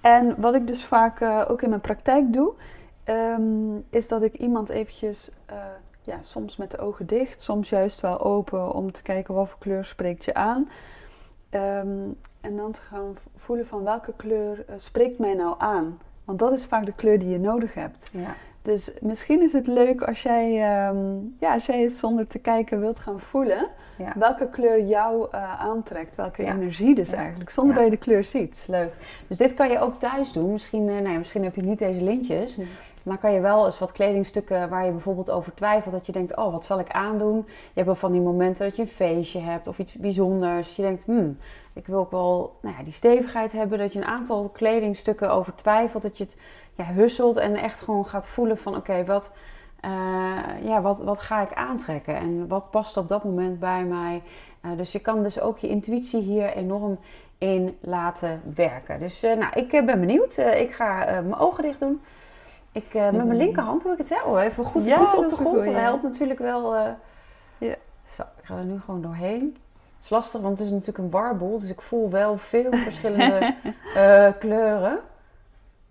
[0.00, 2.52] En wat ik dus vaak ook in mijn praktijk doe,
[3.04, 5.30] ehm, is dat ik iemand eventjes,
[6.02, 9.58] ja, soms met de ogen dicht, soms juist wel open om te kijken wat voor
[9.58, 10.68] kleur spreekt je aan.
[11.54, 11.88] Ehm,
[12.40, 15.98] en dan te gaan voelen van welke kleur eh, spreekt mij nou aan.
[16.24, 18.10] Want dat is vaak de kleur die je nodig hebt.
[18.12, 18.34] Ja.
[18.62, 20.96] Dus misschien is het leuk als jij, ehm,
[21.38, 23.68] ja, als jij zonder te kijken wilt gaan voelen
[23.98, 24.12] Ja.
[24.18, 26.52] welke kleur jou eh, aantrekt, welke Ja.
[26.54, 28.64] energie dus eigenlijk, zonder dat je de kleur ziet.
[28.68, 28.92] leuk.
[29.28, 30.52] Dus dit kan je ook thuis doen.
[30.52, 32.58] Misschien, nou ja, misschien heb je niet deze lintjes.
[33.04, 35.94] Maar kan je wel eens wat kledingstukken waar je bijvoorbeeld over twijfelt.
[35.94, 37.36] Dat je denkt, oh, wat zal ik aandoen?
[37.46, 40.76] Je hebt wel van die momenten dat je een feestje hebt of iets bijzonders.
[40.76, 41.38] Je denkt, hmm,
[41.72, 43.78] ik wil ook wel nou ja, die stevigheid hebben.
[43.78, 46.02] Dat je een aantal kledingstukken over twijfelt.
[46.02, 46.36] Dat je het
[46.74, 49.32] ja, husselt en echt gewoon gaat voelen van, oké, wat,
[49.80, 49.90] eh,
[50.62, 52.16] ja, wat, wat ga ik aantrekken?
[52.16, 54.22] En wat past op dat moment bij mij?
[54.60, 56.98] Eh, dus je kan dus ook je intuïtie hier enorm
[57.38, 58.98] in laten werken.
[58.98, 60.36] Dus eh, nou, ik ben benieuwd.
[60.36, 62.00] Ik ga mijn ogen dicht doen.
[62.74, 64.12] Ik, eh, met mijn linkerhand doe ik het?
[64.24, 65.64] Oh, even goed, Ja, op de grond.
[65.64, 66.74] Dat helpt natuurlijk wel.
[66.74, 66.90] eh.
[67.58, 67.74] Ja.
[68.10, 69.56] Zo, ik ga er nu gewoon doorheen.
[69.94, 71.58] Het is lastig, want het is natuurlijk een warboel.
[71.60, 73.54] Dus ik voel wel veel verschillende
[73.94, 74.98] eh, kleuren.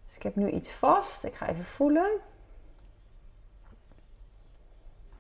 [0.06, 1.24] Dus ik heb nu iets vast.
[1.24, 2.08] Ik ga even voelen.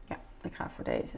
[0.06, 1.17] Ja, ik ga voor deze.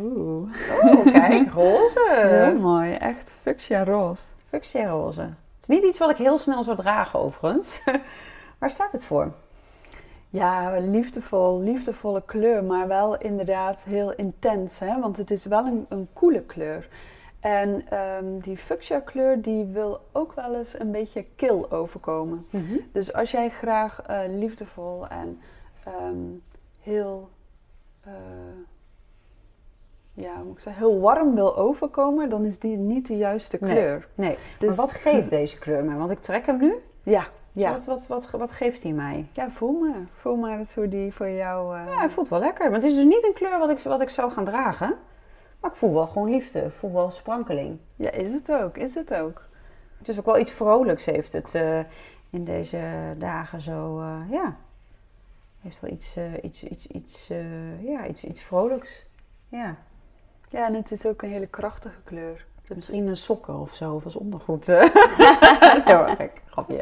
[0.00, 0.50] Oeh,
[0.82, 2.34] Oh, kijk, roze.
[2.38, 2.94] heel mooi.
[2.94, 4.24] Echt fuchsia roze.
[4.48, 5.20] Fuchsia roze.
[5.22, 7.82] Het is niet iets wat ik heel snel zou dragen overigens.
[8.58, 9.32] Waar staat het voor?
[10.32, 15.00] Ja, liefdevol, liefdevolle kleur, maar wel inderdaad heel intens, hè?
[15.00, 16.88] want het is wel een, een koele kleur.
[17.40, 22.46] En ehm, die fuchsia kleur die wil ook wel eens een beetje kil overkomen.
[22.92, 25.40] Dus als jij graag eh, liefdevol en
[25.84, 26.16] ehm,
[26.80, 27.28] heel,
[28.00, 28.12] eh,
[30.14, 33.56] ja, hoe moet ik zeggen, heel warm wil overkomen, dan is die niet de juiste
[33.60, 33.70] Nee.
[33.72, 34.08] kleur.
[34.14, 35.96] Nee, Dus- maar wat geeft deze kleur mij?
[35.96, 36.74] Want ik trek hem nu.
[37.02, 37.70] Ja, ja.
[37.70, 39.28] Wat, wat, wat, wat geeft hij mij?
[39.32, 40.06] ja, voel maar.
[40.14, 41.76] Voel maar eens hoe die voor jou...
[41.78, 42.64] eh, Ja, hij voelt wel lekker.
[42.64, 44.98] Maar het is dus niet een kleur wat ik, wat ik zou gaan dragen.
[45.60, 46.60] Maar ik voel wel gewoon liefde.
[46.60, 47.78] Ik voel wel sprankeling.
[47.96, 49.48] ja, is het ook, is het ook.
[49.98, 51.78] Het is ook wel iets vrolijks heeft het eh,
[52.30, 52.80] in deze
[53.18, 54.00] dagen zo.
[54.00, 54.56] eh, ja,
[55.60, 57.30] heeft wel iets, iets, iets, iets,
[57.82, 59.04] ja, iets, iets vrolijks.
[59.48, 59.76] Ja,
[60.48, 62.46] Ja, en het is ook een hele krachtige kleur.
[62.74, 64.68] Misschien een sokken of zo, of als ondergoed.
[64.68, 64.88] eh.
[65.84, 66.80] hoor, gek, grapje.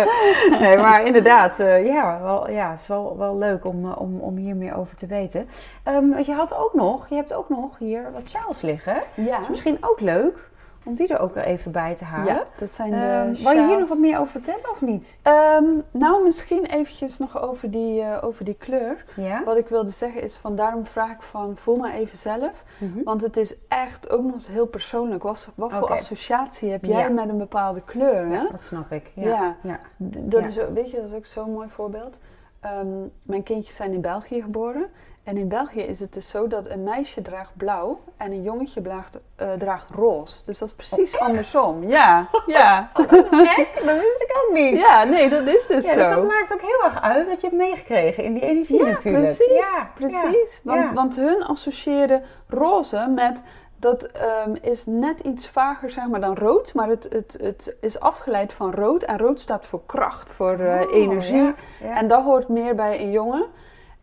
[0.60, 4.20] nee, maar inderdaad, eh, ja, wel, ja, het is wel, wel leuk om, eh, om,
[4.20, 5.48] om hier meer over te weten.
[5.82, 8.96] Ehm, je had ook nog, je hebt ook nog hier wat sjaals liggen.
[9.14, 10.50] Ja, is misschien ook leuk
[10.84, 12.34] om die er ook even bij te halen.
[12.34, 15.18] ja, dat zijn de Ehm, Wou je hier nog wat meer over vertellen of niet?
[15.22, 19.04] Ehm, nou, misschien eventjes nog over die, eh, over die kleur.
[19.16, 19.44] Ja.
[19.44, 22.64] Wat ik wilde zeggen is van daarom vraag ik van voel maar even zelf.
[22.78, 23.02] Mhm.
[23.02, 25.22] Want het is echt ook nog eens heel persoonlijk.
[25.22, 27.08] Wat, wat voor associatie heb jij Ja.
[27.08, 28.26] met een bepaalde kleur?
[28.26, 28.34] Hè?
[28.34, 29.12] Ja, dat snap ik.
[29.14, 29.56] Ja.
[29.62, 29.78] Ja.
[30.20, 32.18] Dat is, weet je, dat is ook zo'n mooi voorbeeld.
[32.60, 32.86] Ehm,
[33.22, 34.86] mijn kindjes zijn in België geboren.
[35.24, 38.82] En in België is het dus zo dat een meisje draagt blauw en een jongetje
[38.82, 40.36] draagt, uh, draagt roze.
[40.46, 41.88] Dus dat is precies oh, andersom.
[41.88, 42.90] Ja, ja.
[42.94, 43.82] Oh, dat is gek.
[43.84, 44.80] Dat wist ik ook niet.
[44.80, 45.98] Ja, nee, dat is dus ja, zo.
[45.98, 48.86] Dus dat maakt ook heel erg uit wat je hebt meegekregen in die energie ja,
[48.88, 49.36] natuurlijk.
[49.36, 50.60] Precies, ja, precies.
[50.64, 53.42] Want, want hun associëren roze met
[53.76, 54.10] dat
[54.46, 58.52] um, is net iets vager zeg maar, dan rood, maar het, het, het is afgeleid
[58.52, 59.02] van rood.
[59.02, 61.42] En rood staat voor kracht, voor uh, oh, energie.
[61.42, 61.96] Ja, ja.
[61.96, 63.46] En dat hoort meer bij een jongen.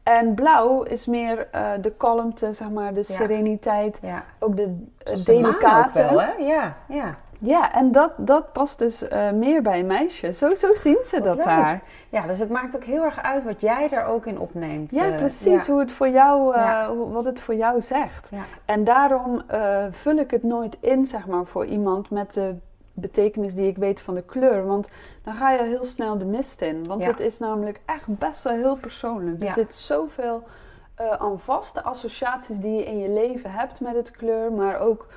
[0.03, 3.99] En blauw is meer uh, de kalmte, zeg maar, de sereniteit.
[4.01, 4.23] Ja.
[4.39, 6.03] Ook de uh, delicate.
[6.03, 6.31] Ook wel, hè?
[6.31, 7.15] Ja, ja.
[7.41, 10.33] Ja, en dat, dat past dus uh, meer bij een meisje.
[10.33, 11.45] Zo, zo zien ze Wat dat leuk.
[11.45, 11.81] daar.
[12.09, 14.91] Ja, dus het maakt ook heel erg uit wat jij er ook in opneemt.
[14.91, 15.65] Ja, eh, precies.
[15.65, 15.71] ja.
[15.71, 16.93] Hoe het voor jou, Ja.
[16.95, 18.31] wat het voor jou zegt.
[18.65, 19.41] En daarom
[19.89, 22.55] vul ik het nooit in, zeg maar, voor iemand met de
[22.99, 24.65] betekenis die ik weet van de kleur.
[24.65, 24.89] Want
[25.23, 26.83] dan ga je heel snel de mist in.
[26.83, 27.09] Want Ja.
[27.09, 29.39] het is namelijk echt best wel heel persoonlijk.
[29.39, 29.53] Er Ja.
[29.53, 30.43] zit zoveel
[30.95, 34.51] eh, aan vaste associaties die je in je leven hebt met het kleur.
[34.51, 35.07] Maar ook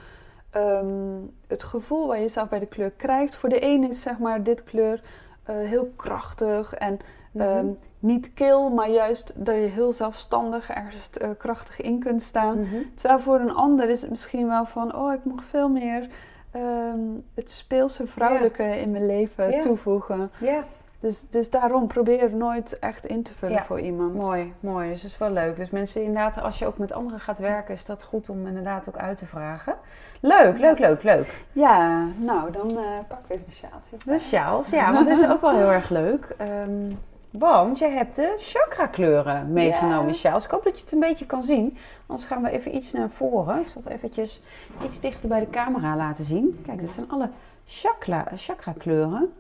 [0.50, 1.16] ehm,
[1.46, 3.34] het gevoel waar je zelf bij de kleur krijgt.
[3.34, 5.02] Voor de een is zeg maar dit kleur
[5.42, 6.98] eh, heel krachtig en
[7.32, 7.44] Mhm.
[7.46, 7.66] ehm,
[7.98, 12.58] niet kil, maar juist dat je heel zelfstandig ergens eh, krachtig in kunt staan.
[12.60, 12.74] Mhm.
[12.94, 16.08] Terwijl voor een ander is het misschien wel van, oh, ik mag veel meer
[16.52, 16.98] ehm,
[17.34, 19.58] het speelse vrouwelijke in mijn leven Ja.
[19.58, 20.30] toevoegen.
[20.38, 20.64] Ja,
[21.00, 23.62] Dus, dus daarom probeer nooit echt in te vullen Ja.
[23.62, 24.14] voor iemand.
[24.14, 24.88] mooi, mooi.
[24.88, 25.56] Dus dat is wel leuk.
[25.56, 28.88] Dus mensen inderdaad, als je ook met anderen gaat werken, is dat goed om inderdaad
[28.88, 29.74] ook uit te vragen.
[30.20, 31.44] Leuk, leuk, leuk, leuk.
[31.52, 34.04] Ja, nou, dan eh pak ik even de sjaaltjes.
[34.04, 36.34] De sjaals, ja, want dit is ook wel heel erg leuk.
[36.38, 36.90] Ehm,
[37.32, 40.12] want je hebt de chakra kleuren meegenomen, Ja.
[40.12, 40.44] sjaals.
[40.44, 41.76] Ik hoop dat je het een beetje kan zien.
[42.06, 43.60] Anders gaan we even iets naar voren.
[43.60, 44.40] Ik zal het eventjes
[44.84, 46.60] iets dichter bij de camera laten zien.
[46.66, 47.30] Kijk, dit zijn alle
[47.66, 49.32] chakra, chakra kleuren.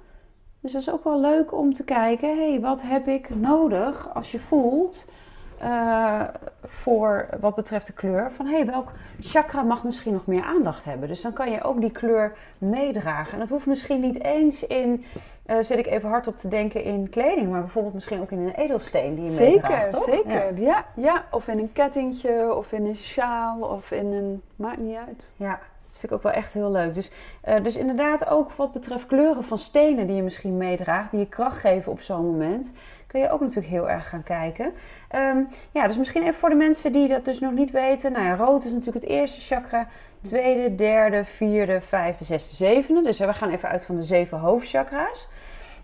[0.60, 4.14] Dus dat is ook wel leuk om te kijken, hé, hey, wat heb ik nodig
[4.14, 5.06] als je voelt
[5.58, 6.22] eh,
[6.62, 10.84] voor wat betreft de kleur, van hé, hey, welk chakra mag misschien nog meer aandacht
[10.84, 11.08] hebben.
[11.08, 13.32] Dus dan kan je ook die kleur meedragen.
[13.32, 15.04] En dat hoeft misschien niet eens in,
[15.46, 18.38] eh zit ik even hard op te denken, in kleding, maar bijvoorbeeld misschien ook in
[18.38, 20.14] een edelsteen die je meedraagt, Zeker, toch?
[20.14, 20.60] zeker.
[20.60, 20.66] Ja.
[20.66, 20.84] Ja.
[20.94, 24.42] Ja, of in een kettingje, of in een sjaal, of in een...
[24.56, 25.32] Maakt niet uit.
[25.36, 25.50] Ja,
[25.88, 26.94] dat vind ik ook wel echt heel leuk.
[26.94, 31.20] Dus, eh, dus inderdaad ook wat betreft kleuren van stenen die je misschien meedraagt, die
[31.20, 32.72] je kracht geven op zo'n moment,
[33.06, 34.72] kun je ook natuurlijk heel erg gaan kijken.
[35.08, 38.12] Ehm, ja, dus misschien even voor de mensen die dat dus nog niet weten.
[38.12, 39.88] Nou ja, rood is natuurlijk het eerste chakra,
[40.22, 43.02] tweede, derde, vierde, vijfde, zesde, zevende.
[43.02, 45.28] Dus we gaan even uit van de zeven hoofdchakra's.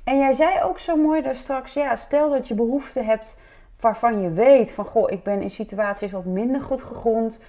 [0.05, 3.39] En jij zei ook zo mooi daar straks, ja, stel dat je behoefte hebt
[3.81, 7.41] waarvan je weet van, goh, ik ben in situaties wat minder goed gegrond.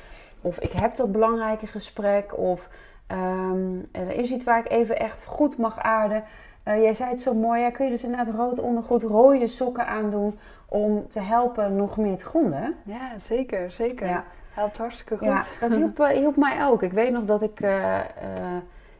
[0.41, 2.37] Of ik heb dat belangrijke gesprek.
[2.37, 2.69] Of
[3.07, 6.23] ehm, er is iets waar ik even echt goed mag aarden.
[6.63, 7.61] Eh, jij zei het zo mooi.
[7.61, 10.39] Ja, kun je dus inderdaad rood ondergoed, rode sokken aandoen.
[10.65, 12.75] Om te helpen nog meer te gronden.
[12.83, 14.07] Ja, zeker, zeker.
[14.07, 14.23] Ja.
[14.59, 15.27] Helpt hartstikke goed.
[15.27, 16.83] Ja, dat hielp, eh, hielp mij ook.
[16.83, 17.59] Ik weet nog dat ik...
[17.61, 18.05] eh, eh,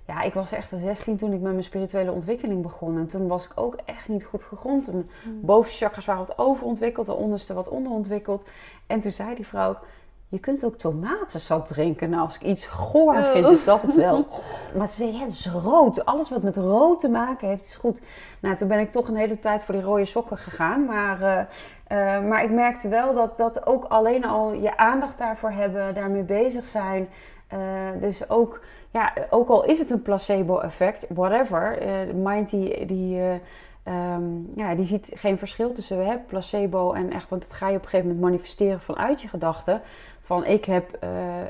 [0.07, 2.97] ja, ik was echt 16 toen ik met mijn spirituele ontwikkeling begon.
[2.97, 4.87] En toen was ik ook echt niet goed gegrond.
[4.87, 5.39] En Hmm.
[5.41, 8.49] bovenste chakras waren wat overontwikkeld, de onderste wat onderontwikkeld.
[8.87, 9.79] En toen zei die vrouw ook,
[10.27, 12.09] je kunt ook tomatensap drinken.
[12.09, 13.31] Nou, als ik iets goor Oh.
[13.31, 14.25] vind, is dat het wel.
[14.77, 16.05] Maar ze zei, ja, het is rood.
[16.05, 18.01] Alles wat met rood te maken heeft, is goed.
[18.39, 20.85] Nou, toen ben ik toch een hele tijd voor die rode sokken gegaan.
[20.85, 21.47] Maar,
[21.89, 26.23] eh, maar ik merkte wel dat, dat ook alleen al je aandacht daarvoor hebben, daarmee
[26.23, 27.09] bezig zijn.
[27.47, 27.59] eh,
[27.99, 31.79] dus ook, ja, ook al is het een placebo-effect, whatever.
[32.07, 32.85] de mind die...
[32.85, 33.35] die eh,
[33.83, 34.23] Ehm,
[34.55, 37.83] ja, die ziet geen verschil tussen hè, placebo en echt, want het ga je op
[37.83, 39.81] een gegeven moment manifesteren vanuit je gedachten.
[40.21, 40.99] Van ik, heb,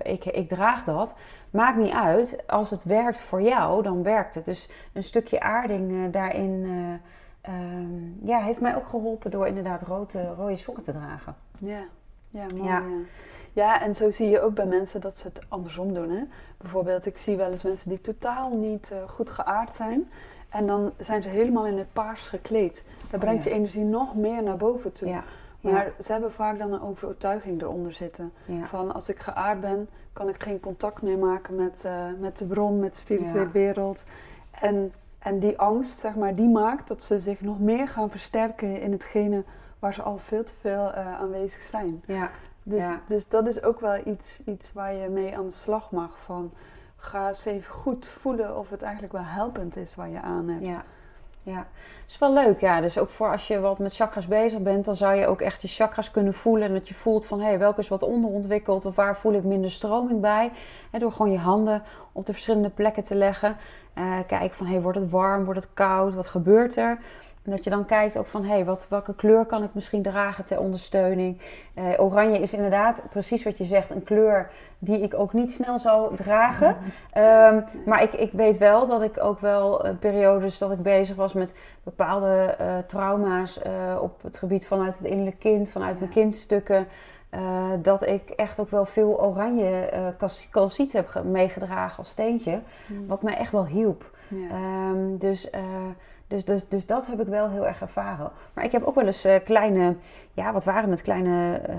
[0.04, 1.16] ik, ik draag dat.
[1.50, 2.44] Maakt niet uit.
[2.48, 4.46] Als het werkt voor jou, dan werkt het.
[4.46, 6.66] Dus een stukje aarding daarin
[7.42, 11.36] ehm, ja, heeft mij ook geholpen door inderdaad rode, rode sokken te dragen.
[11.58, 11.84] Ja,
[12.30, 12.70] ja mooi.
[12.70, 12.80] Ja.
[12.80, 12.86] Ja.
[13.54, 13.82] Ja.
[13.82, 16.10] en zo zie je ook bij mensen dat ze het andersom doen.
[16.10, 16.24] Hè?
[16.58, 20.10] Bijvoorbeeld, ik zie wel eens mensen die totaal niet eh, goed geaard zijn.
[20.50, 22.84] En dan zijn ze helemaal in het paars gekleed.
[23.12, 23.50] Dat brengt Oh ja.
[23.50, 25.08] je energie nog meer naar boven toe.
[25.08, 25.24] Ja,
[25.62, 28.32] Maar ze hebben vaak dan een overtuiging eronder zitten.
[28.68, 32.46] Van als ik geaard ben, kan ik geen contact meer maken met, eh, met de
[32.46, 34.04] bron, met de spirituele wereld.
[34.52, 38.82] En, en die angst, zeg maar, die maakt dat ze zich nog meer gaan versterken
[38.82, 39.44] in hetgene
[39.80, 42.02] waar ze al veel te veel eh, aanwezig zijn.
[42.06, 42.30] ja,
[42.64, 43.02] Dus, Ja.
[43.08, 46.18] dus dat is ook wel iets, iets waar je mee aan de slag mag.
[46.24, 46.52] Van,
[46.98, 50.66] ga eens even goed voelen of het eigenlijk wel helpend is waar je aan hebt.
[50.66, 50.84] ja.
[51.44, 52.60] Ja, dat is wel leuk.
[52.60, 55.42] Ja, dus ook voor als je wat met chakras bezig bent, dan zou je ook
[55.42, 56.68] echt je chakras kunnen voelen.
[56.68, 59.44] En dat je voelt van, hé, hey, welke is wat onderontwikkeld of waar voel ik
[59.44, 60.52] minder stroming bij.
[60.92, 63.58] Door gewoon je handen op de verschillende plekken te leggen.
[63.94, 67.00] Eh kijken van, hé, hey, wordt het warm, wordt het koud, wat gebeurt er?
[67.44, 70.02] En dat je dan kijkt ook van, hé, hey, wat, welke kleur kan ik misschien
[70.02, 71.42] dragen ter ondersteuning?
[71.74, 75.80] Eh, oranje is inderdaad precies wat je zegt, een kleur die ik ook niet snel
[75.80, 76.78] zou dragen.
[77.12, 81.16] Ehm, maar ik, ik weet wel dat ik ook wel uh, periodes dat ik bezig
[81.16, 83.60] was met bepaalde uh, trauma's
[84.02, 86.88] op het gebied vanuit het innerlijk kind, vanuit mijn kindstukken.
[87.82, 89.90] dat ik echt ook wel veel oranje
[90.52, 92.62] calciet heb meegedragen als steentje.
[92.88, 93.08] Mm.
[93.08, 94.12] Wat mij echt wel hielp.
[94.28, 94.90] Ja.
[94.90, 95.50] Um, dus
[96.30, 98.32] dus, dus, dus dat heb ik wel heel erg ervaren.
[98.54, 99.96] Maar ik heb ook wel eens uh, kleine,
[100.34, 101.02] ja, wat waren het?
[101.02, 101.76] Kleine uh,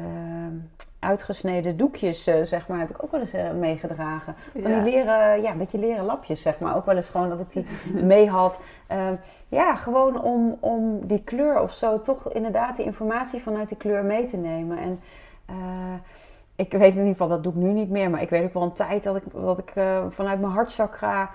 [0.98, 4.34] uitgesneden doekjes, uh, zeg maar, heb ik ook wel eens meegedragen.
[4.52, 6.76] Van die leren, ja, een beetje leren lapjes, zeg maar.
[6.76, 7.66] Ook wel eens gewoon dat ik die
[8.02, 8.60] mee had.
[8.86, 9.14] Ehm,
[9.48, 14.04] ja, gewoon om, om die kleur of zo, toch inderdaad die informatie vanuit die kleur
[14.04, 14.78] mee te nemen.
[14.78, 15.00] En
[16.56, 18.10] ik weet in ieder geval, dat doe ik nu niet meer.
[18.10, 19.72] Maar ik weet ook wel een tijd dat ik, dat ik
[20.08, 21.30] vanuit mijn hartchakra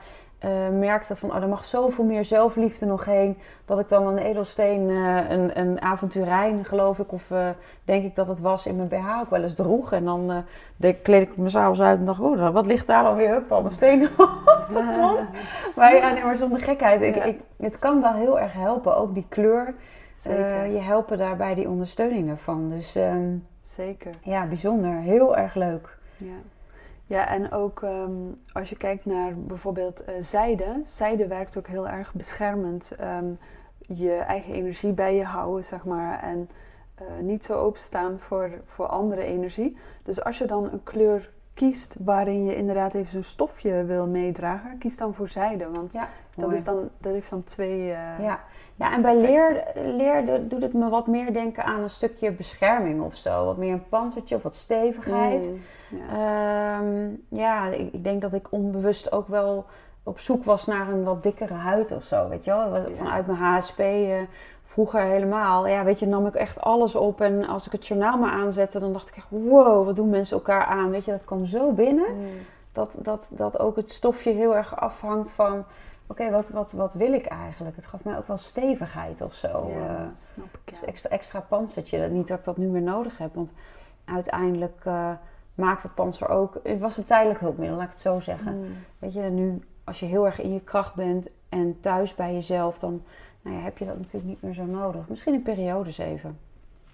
[0.46, 3.38] uh, merkte van, oh, er mag zoveel meer zelfliefde nog heen.
[3.66, 7.48] Dat ik dan een edelsteen, uh, een, een avonturijn, geloof ik, of uh,
[7.84, 9.92] denk ik dat het was, in mijn BH ook wel eens droeg.
[9.92, 10.44] En dan
[11.02, 13.30] kleed ik me s'avonds uit en dacht, oh, wat ligt daar dan weer?
[13.30, 15.30] Hup, al mijn stenen op de grond.
[15.76, 17.02] Maar ja, nee, maar zonder gekheid.
[17.02, 19.74] Ik, ik, het kan wel heel erg helpen, ook die kleur.
[20.72, 22.70] je helpen daarbij die ondersteuning ervan.
[22.70, 24.12] Dus um, Zeker.
[24.24, 24.94] Ja, bijzonder.
[24.94, 25.98] Heel erg leuk.
[26.18, 26.36] Ja.
[27.08, 28.12] Ja, en ook ehm,
[28.54, 30.82] als je kijkt naar bijvoorbeeld uh, zijde.
[30.84, 32.92] Zijde werkt ook heel erg beschermend.
[32.92, 33.26] Ehm,
[33.78, 36.24] je eigen energie bij je houden, zeg maar.
[36.24, 36.50] En
[37.02, 39.78] uh, niet zo openstaan voor, voor andere energie.
[40.04, 44.78] Dus als je dan een kleur kiest waarin je inderdaad even zo'n stofje wil meedragen,
[44.78, 45.70] kies dan voor zijde.
[45.72, 47.80] Want ja, dat, is dan, dat heeft dan twee.
[47.80, 48.44] Uh, ja.
[48.76, 53.02] Ja, en bij leer, leer doet het me wat meer denken aan een stukje bescherming
[53.02, 53.46] of zo.
[53.46, 55.50] Wat meer een panzertje of wat stevigheid.
[55.50, 56.00] Mm.
[56.00, 59.66] Ja, ehm, ja ik, ik, denk dat ik onbewust ook wel
[60.04, 62.96] op zoek was naar een wat dikkere huid of zo, weet je wel.
[62.96, 64.28] Vanuit mijn HSP uh, eh,
[64.66, 65.68] vroeger helemaal.
[65.68, 67.22] Ja, weet je, nam ik echt alles op.
[67.22, 70.38] En als ik het journaal maar aanzette, dan dacht ik echt, wow, wat doen mensen
[70.38, 70.90] elkaar aan?
[70.90, 72.16] Weet je, dat kwam zo binnen.
[72.16, 72.26] Mm.
[72.72, 75.66] Dat, dat, dat ook het stofje heel erg afhangt van,
[76.08, 77.76] oké, wat, wat, wat wil ik eigenlijk?
[77.76, 79.70] Het gaf mij ook wel stevigheid of zo.
[79.70, 82.10] Ja, uh, dat snap ik, Dus extra, extra panzertje.
[82.10, 83.54] Niet dat ik dat nu meer nodig heb, want
[84.06, 84.86] uiteindelijk...
[84.86, 85.12] Uh,
[85.56, 86.60] maakt het panzer ook.
[86.64, 88.58] Het was een tijdelijk hulpmiddel, laat ik het zo zeggen.
[88.58, 88.76] Mm.
[89.00, 92.80] Weet je, nu als je heel erg in je kracht bent en thuis bij jezelf,
[92.80, 93.04] dan
[93.42, 95.08] nou ja, heb je dat natuurlijk niet meer zo nodig.
[95.08, 96.40] Misschien in periodes even.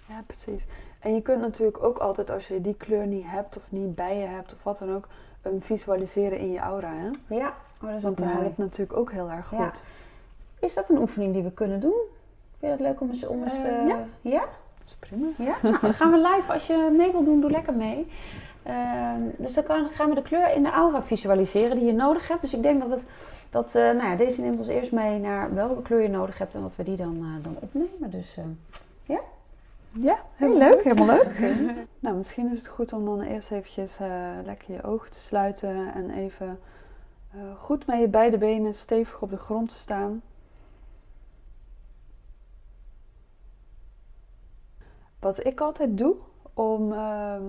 [0.08, 0.66] Ja, precies.
[0.98, 4.18] En je kunt natuurlijk ook altijd, als je die kleur niet hebt of niet bij
[4.18, 5.08] je hebt of wat dan ook,
[5.46, 6.92] um, visualiseren in je aura.
[6.94, 7.34] Hè?
[7.34, 9.84] Ja, oh, dat dat helpt natuurlijk ook heel erg goed.
[10.58, 12.00] Is dat een oefening die we kunnen doen?
[12.58, 13.26] Vind je dat leuk om eens...
[13.26, 14.06] Om eens uh, ja.
[14.20, 14.40] ja?
[14.78, 15.26] Dat is prima.
[15.38, 15.56] Ja?
[15.62, 16.52] Nou, dan gaan we live.
[16.52, 18.06] Als je mee wilt doen, doe lekker mee.
[18.62, 22.28] Ehm, dus dan kan, gaan we de kleur in de aura visualiseren die je nodig
[22.28, 22.40] hebt.
[22.40, 23.06] Dus ik denk dat het,
[23.50, 26.54] dat, uh, nou ja, deze neemt ons eerst mee naar welke kleur je nodig hebt
[26.54, 28.10] en dat we die dan, uh, dan opnemen.
[28.10, 28.36] Dus
[29.04, 29.20] ja.
[29.94, 31.54] Ja, heel leuk, helemaal leuk.
[32.00, 33.98] nou, misschien is het goed om dan eerst eventjes
[34.44, 36.58] lekker je ogen te sluiten en even
[37.56, 40.22] goed met je beide benen stevig op de grond te staan.
[45.18, 46.16] Wat ik altijd doe
[46.54, 47.44] om ehm,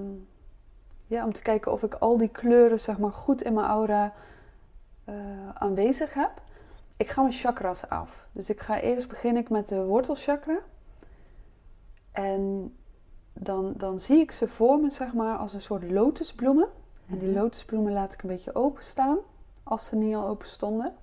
[1.08, 4.14] ja, om te kijken of ik al die kleuren zeg maar, goed in mijn aura
[5.10, 5.16] uh,
[5.54, 6.42] aanwezig heb.
[6.98, 8.28] Ik ga mijn chakras af.
[8.32, 10.60] Dus ik ga eerst begin ik met de wortelchakra.
[12.12, 12.74] En
[13.34, 16.68] dan, dan zie ik ze voor me zeg maar, als een soort lotusbloemen.
[17.10, 17.38] En die mhm.
[17.38, 19.18] lotusbloemen laat ik een beetje openstaan,
[19.64, 20.94] als ze niet al open stonden.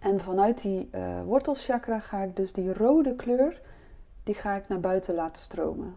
[0.00, 3.60] En vanuit die uh, wortelchakra ga ik dus die rode kleur,
[4.22, 5.96] die ga ik naar buiten laten stromen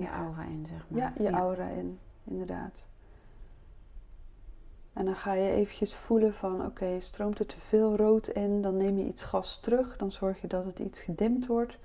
[0.00, 1.00] je aura in, zeg maar.
[1.00, 2.88] Ja, je aura in, inderdaad.
[4.92, 8.76] En dan ga je eventjes voelen van, oké, stroomt er te veel rood in, dan
[8.76, 11.78] neem je iets gas terug, dan zorg je dat het iets gedimd wordt.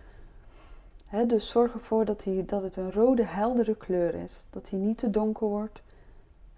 [1.28, 4.48] dus zorg ervoor dat, hij, dat het een rode, heldere kleur is.
[4.50, 5.82] Dat hij niet te donker wordt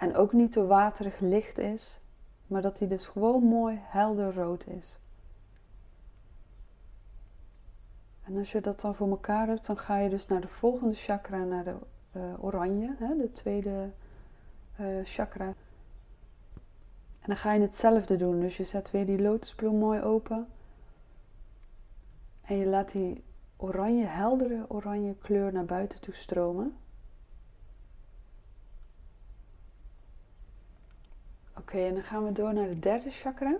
[0.01, 1.99] en ook niet te waterig licht is,
[2.47, 4.99] maar dat hij dus gewoon mooi helder rood is.
[8.23, 10.93] En als je dat dan voor elkaar hebt, dan ga je dus naar de volgende
[10.93, 11.75] chakra, naar de
[12.11, 13.89] uh, oranje, hè, de tweede
[14.79, 15.53] uh, chakra.
[17.19, 18.39] En dan ga je hetzelfde doen.
[18.39, 20.47] Dus je zet weer die lotusbloem mooi open.
[22.41, 23.23] En je laat die
[23.57, 26.75] oranje, heldere oranje kleur naar buiten toe stromen.
[31.61, 33.57] Oké, en dan gaan we door naar de derde chakra.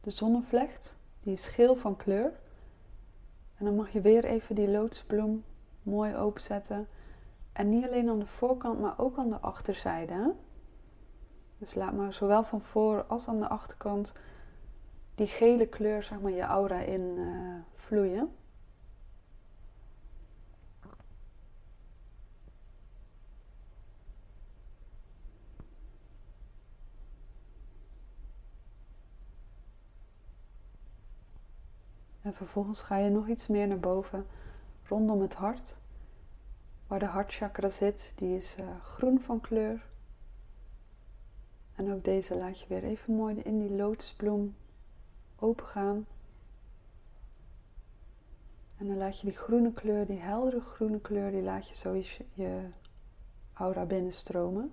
[0.00, 0.96] De zonnevlecht.
[1.20, 2.32] Die is geel van kleur.
[3.54, 5.44] En dan mag je weer even die loodsbloem
[5.82, 6.88] mooi openzetten.
[7.52, 10.34] En niet alleen aan de voorkant, maar ook aan de achterzijde.
[11.58, 14.18] Dus laat maar zowel van voor als aan de achterkant
[15.14, 18.30] die gele kleur, zeg maar, je aura in uh, vloeien.
[32.26, 34.26] En vervolgens ga je nog iets meer naar boven
[34.84, 35.76] rondom het hart.
[36.86, 39.86] Waar de hartchakra zit, die is uh, groen van kleur.
[41.74, 44.54] En ook deze laat je weer even mooi in die lotusbloem
[45.38, 46.06] opengaan.
[48.76, 52.02] En dan laat je die groene kleur, die heldere groene kleur, die laat je zo
[52.34, 52.68] je
[53.52, 54.72] aura binnenstromen.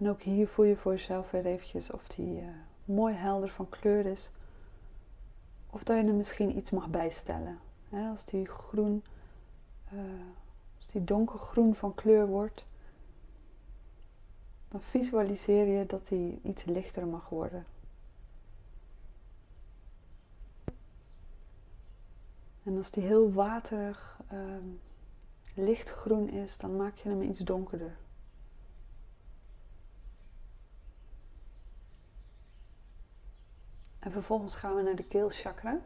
[0.00, 2.48] En ook hier voel je voor jezelf weer eventjes of die uh,
[2.84, 4.30] mooi helder van kleur is.
[5.70, 7.58] Of dat je er misschien iets mag bijstellen.
[7.90, 9.02] als die groen,
[9.92, 10.00] uh,
[10.76, 12.64] als die donkergroen van kleur wordt,
[14.68, 17.66] dan visualiseer je dat die iets lichter mag worden.
[22.62, 24.40] En als die heel waterig, uh,
[25.54, 27.96] lichtgroen is, dan maak je hem iets donkerder.
[34.00, 35.80] En vervolgens gaan we naar de keelchakra.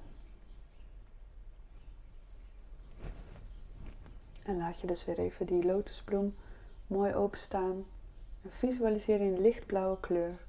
[4.44, 6.34] En laat je dus weer even die lotusbloem
[6.86, 7.84] mooi openstaan.
[8.42, 10.46] En visualiseer in lichtblauwe kleur.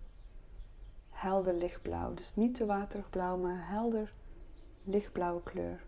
[1.10, 2.14] Helder lichtblauw.
[2.14, 4.14] Dus niet te waterig blauw, maar helder
[4.84, 5.84] lichtblauwe kleur.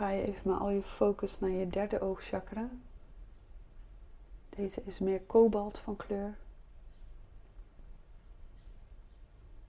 [0.00, 2.68] Ga je even met al je focus naar je derde oogchakra.
[4.48, 6.38] Deze is meer kobalt van kleur.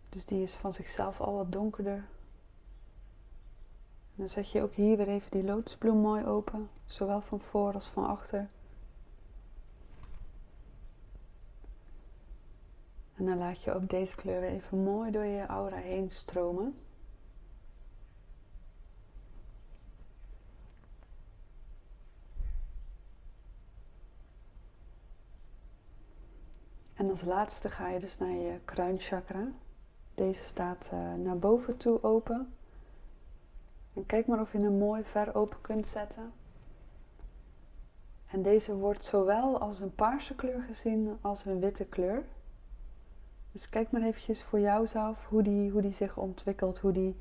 [0.10, 2.08] Dus die is van zichzelf al wat donkerder.
[4.12, 7.74] En dan zet je ook hier weer even die lotusbloem mooi open, zowel van voor
[7.74, 8.50] als van achter.
[13.15, 16.76] En dan laat je ook deze kleur weer even mooi door je aura heen stromen.
[27.02, 29.48] En als laatste ga je dus naar je kruinchakra.
[30.14, 32.54] Deze staat uh, naar boven toe open.
[33.94, 36.34] En kijk maar of je hem mooi ver open kunt zetten.
[38.28, 42.24] En deze wordt zowel als een paarse kleur gezien als een witte kleur.
[43.52, 47.16] Dus kijk maar eventjes voor jouzelf hoe die, hoe die zich ontwikkelt, hoe die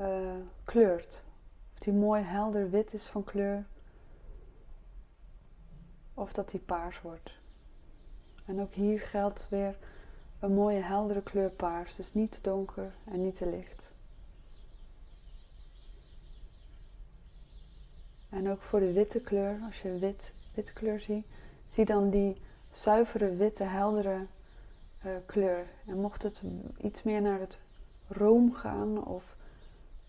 [0.00, 1.24] uh, kleurt.
[1.74, 3.66] Of die mooi helder wit is van kleur.
[6.14, 7.44] Of dat die paars wordt.
[8.46, 9.76] En ook hier geldt weer
[10.40, 11.94] een mooie heldere kleur paars.
[11.94, 13.92] Dus niet te donker en niet te licht.
[18.28, 21.26] En ook voor de witte kleur, als je wit, witte kleur ziet,
[21.66, 22.36] zie dan die
[22.70, 24.26] zuivere, witte, heldere
[25.04, 25.66] uh, kleur.
[25.86, 26.42] En mocht het
[26.80, 27.58] iets meer naar het
[28.08, 29.36] room gaan of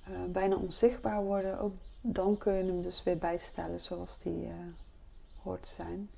[0.10, 4.54] uh, bijna onzichtbaar worden, ook dan kun je hem dus weer bijstellen zoals die uh,
[5.44, 6.10] hoort te zijn.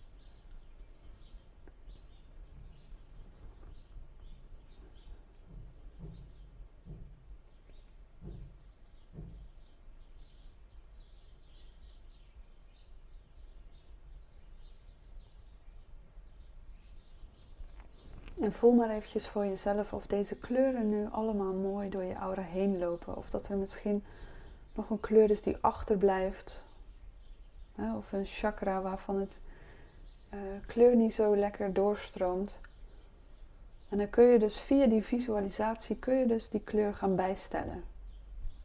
[18.40, 22.42] En voel maar eventjes voor jezelf of deze kleuren nu allemaal mooi door je aura
[22.42, 23.18] heen lopen.
[23.18, 24.04] Of dat er misschien
[24.74, 26.64] nog een kleur is die achterblijft.
[27.98, 29.38] Of een chakra waarvan het
[30.34, 32.60] uh, kleur niet zo lekker doorstroomt.
[33.90, 37.84] En dan kun je dus via die visualisatie kun je dus die kleur gaan bijstellen.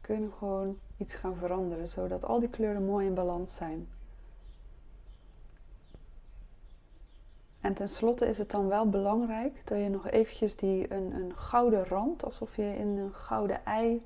[0.01, 3.87] Kun je gewoon iets gaan veranderen, zodat al die kleuren mooi in balans zijn.
[7.65, 11.85] En tenslotte is het dan wel belangrijk dat je nog eventjes die, een, een gouden
[11.85, 14.05] rand, alsof je in een gouden ei,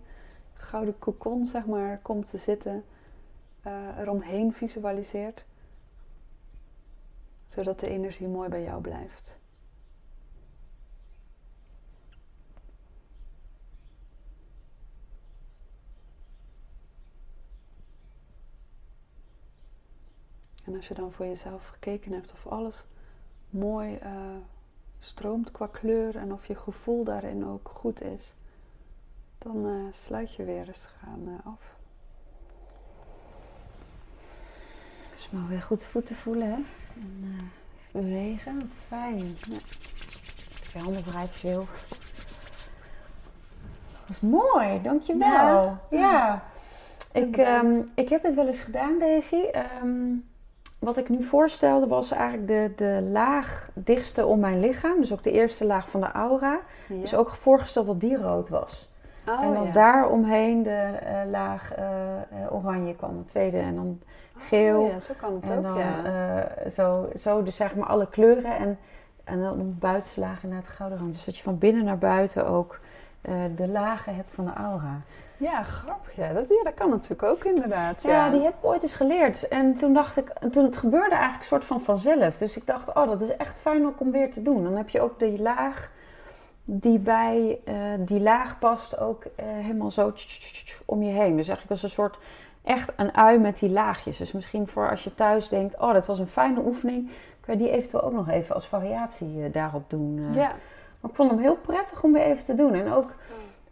[0.54, 2.84] gouden kokon zeg maar, komt te zitten,
[3.68, 5.46] uh, eromheen visualiseert.
[7.46, 9.38] Zodat de energie mooi bij jou blijft.
[20.66, 22.88] En als je dan voor jezelf gekeken hebt of alles
[23.50, 24.12] mooi uh,
[25.00, 28.34] stroomt qua kleur en of je gevoel daarin ook goed is,
[29.38, 31.78] dan uh, sluit je weer eens gaan uh, af.
[35.12, 36.58] Dus maar weer goed voeten voelen hè?
[37.02, 37.52] en
[37.92, 39.18] bewegen, wat fijn.
[39.18, 39.58] Ja.
[40.74, 41.66] Je handen vrij veel.
[44.06, 45.28] Dat is mooi, dankjewel.
[45.30, 45.82] Ja.
[45.90, 46.00] Ja.
[46.00, 46.44] ja.
[47.12, 49.36] Ik, ehm, ik heb dit wel eens gedaan, Daisy.
[49.36, 50.16] Ehm,
[50.80, 54.98] wat ik nu voorstelde was eigenlijk de, de laag dichtste om mijn lichaam.
[55.00, 56.60] Dus ook de eerste laag van de aura.
[56.88, 57.02] Ja.
[57.02, 58.90] Dus ook voorgesteld dat die rood was.
[59.28, 59.72] Oh, en dan ja.
[59.72, 61.86] daar omheen de eh, laag eh,
[62.18, 63.58] eh, oranje kwam, de tweede.
[63.58, 64.02] En dan
[64.38, 64.82] geel.
[64.82, 66.48] Oh, ja, zo kan het En ook, dan ja.
[66.74, 68.56] zo, zo dus zeg maar alle kleuren.
[68.58, 68.78] En,
[69.24, 71.14] en dan de buitenste laag inderdaad gouden rand.
[71.14, 72.80] Dus dat je van binnen naar buiten ook
[73.56, 75.02] de lagen hebt van de aura.
[75.40, 76.16] Ja, grappig.
[76.16, 76.34] Ja.
[76.34, 78.04] Dat, ja, dat kan natuurlijk ook inderdaad.
[78.04, 79.48] Ja, Ja, die heb ik ooit eens geleerd.
[79.48, 82.38] En toen dacht ik, en toen het gebeurde eigenlijk soort van vanzelf.
[82.38, 84.64] Dus ik dacht, oh, dat is echt fijn ook om weer te doen.
[84.64, 85.90] Dan heb je ook die laag
[86.72, 90.14] die bij eh, die laag past ook eh, helemaal zo
[90.86, 91.36] om je heen.
[91.36, 92.18] Dus eigenlijk als een soort
[92.64, 94.18] echt een ui met die laagjes.
[94.18, 97.60] Dus misschien voor als je thuis denkt, oh, dat was een fijne oefening, kun je
[97.60, 100.32] die eventueel ook nog even als variatie eh, daarop doen.
[100.34, 100.52] Ja.
[101.00, 102.74] Maar ik vond hem heel prettig om weer even te doen.
[102.74, 103.14] En ook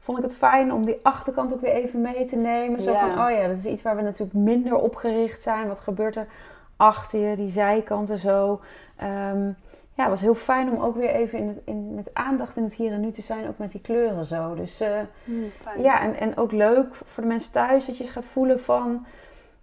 [0.08, 2.82] vond ik het fijn om die achterkant ook weer even mee te nemen.
[2.82, 2.99] Zo Ja.
[2.99, 5.68] van, oh ja, dat is iets waar we natuurlijk minder op gericht zijn.
[5.68, 6.28] Wat gebeurt er
[6.76, 8.60] achter je, die zijkanten zo.
[8.95, 9.45] Ehm,
[9.93, 12.64] ja, het was heel fijn om ook weer even in het, in, met aandacht in
[12.64, 13.47] het hier en nu te zijn.
[13.47, 14.55] Ook met die kleuren zo.
[14.55, 14.89] Dus eh,
[15.24, 15.32] Hm,
[15.64, 15.82] fijn.
[15.82, 19.05] ja, en, en ook leuk voor de mensen thuis dat je eens gaat voelen van...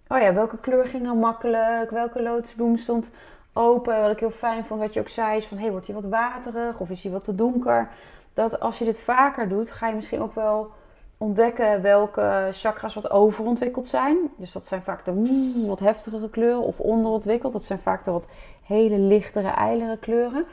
[0.07, 1.89] Oh ja, welke kleur ging nou makkelijk?
[1.89, 3.11] Welke lotusbloem stond
[3.53, 4.01] open?
[4.01, 5.57] Wat ik heel fijn vond, wat je ook zei, is van...
[5.57, 7.89] hey, wordt hij wat waterig of is hij wat te donker?
[8.35, 10.71] Dat als je dit vaker doet, ga je misschien ook wel
[11.17, 14.17] ontdekken welke chakras wat overontwikkeld zijn.
[14.37, 17.53] Dus dat zijn vaak de wat heftigere kleuren of onderontwikkeld.
[17.53, 18.27] Dat zijn vaak de wat
[18.63, 20.45] hele lichtere, ijlere kleuren.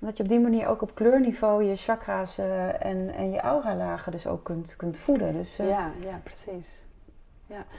[0.00, 3.40] En dat je op die manier ook op kleurniveau je chakra's eh, en, en je
[3.40, 5.32] aura-lagen dus ook kunt, kunt voeden.
[5.32, 6.84] Dus, eh, Ja, ja, precies.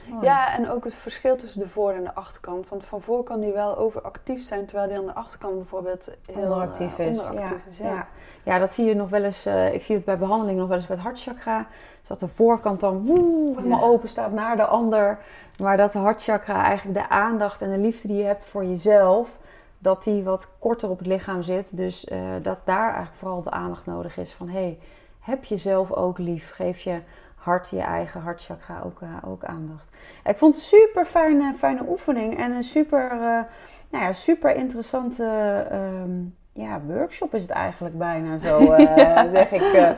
[0.09, 0.25] Mooi.
[0.25, 2.69] Ja, en ook het verschil tussen de voor- en de achterkant.
[2.69, 6.43] Want van voor kan die wel overactief zijn, terwijl die aan de achterkant bijvoorbeeld heel
[6.43, 7.19] onderactief eh, is.
[7.19, 7.71] onderactief ja.
[7.71, 7.89] is, Ja.
[7.89, 8.07] Ja.
[8.43, 9.45] Ja, dat zie je nog wel eens.
[9.45, 11.67] eh, ik zie het bij behandeling nog wel eens bij het hartchakra.
[11.99, 13.85] Dus dat de voorkant dan woe, helemaal Ja.
[13.85, 15.17] open staat naar de ander.
[15.57, 19.37] Maar dat de hartchakra eigenlijk de aandacht en de liefde die je hebt voor jezelf,
[19.77, 21.77] dat die wat korter op het lichaam zit.
[21.77, 24.77] Dus eh, dat daar eigenlijk vooral de aandacht nodig is van hey,
[25.19, 26.51] heb jezelf ook lief.
[26.51, 26.99] Geef je
[27.41, 29.87] hart, je eigen hartchakra ook, eh, ook aandacht.
[30.25, 33.41] Ik vond het een super fijne, fijne oefening en een super, eh,
[33.89, 35.25] nou ja, super interessante
[35.69, 36.19] ehm,
[36.53, 39.29] ja, workshop is het eigenlijk bijna zo, eh, Ja.
[39.37, 39.95] zeg ik.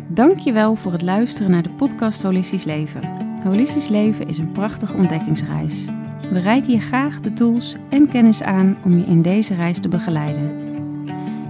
[0.06, 3.00] Dankjewel voor het luisteren naar de podcast Holistisch Leven.
[3.44, 5.84] Holistisch Leven is een prachtige ontdekkingsreis.
[6.30, 9.88] We reiken je graag de tools en kennis aan om je in deze reis te
[9.88, 10.67] begeleiden.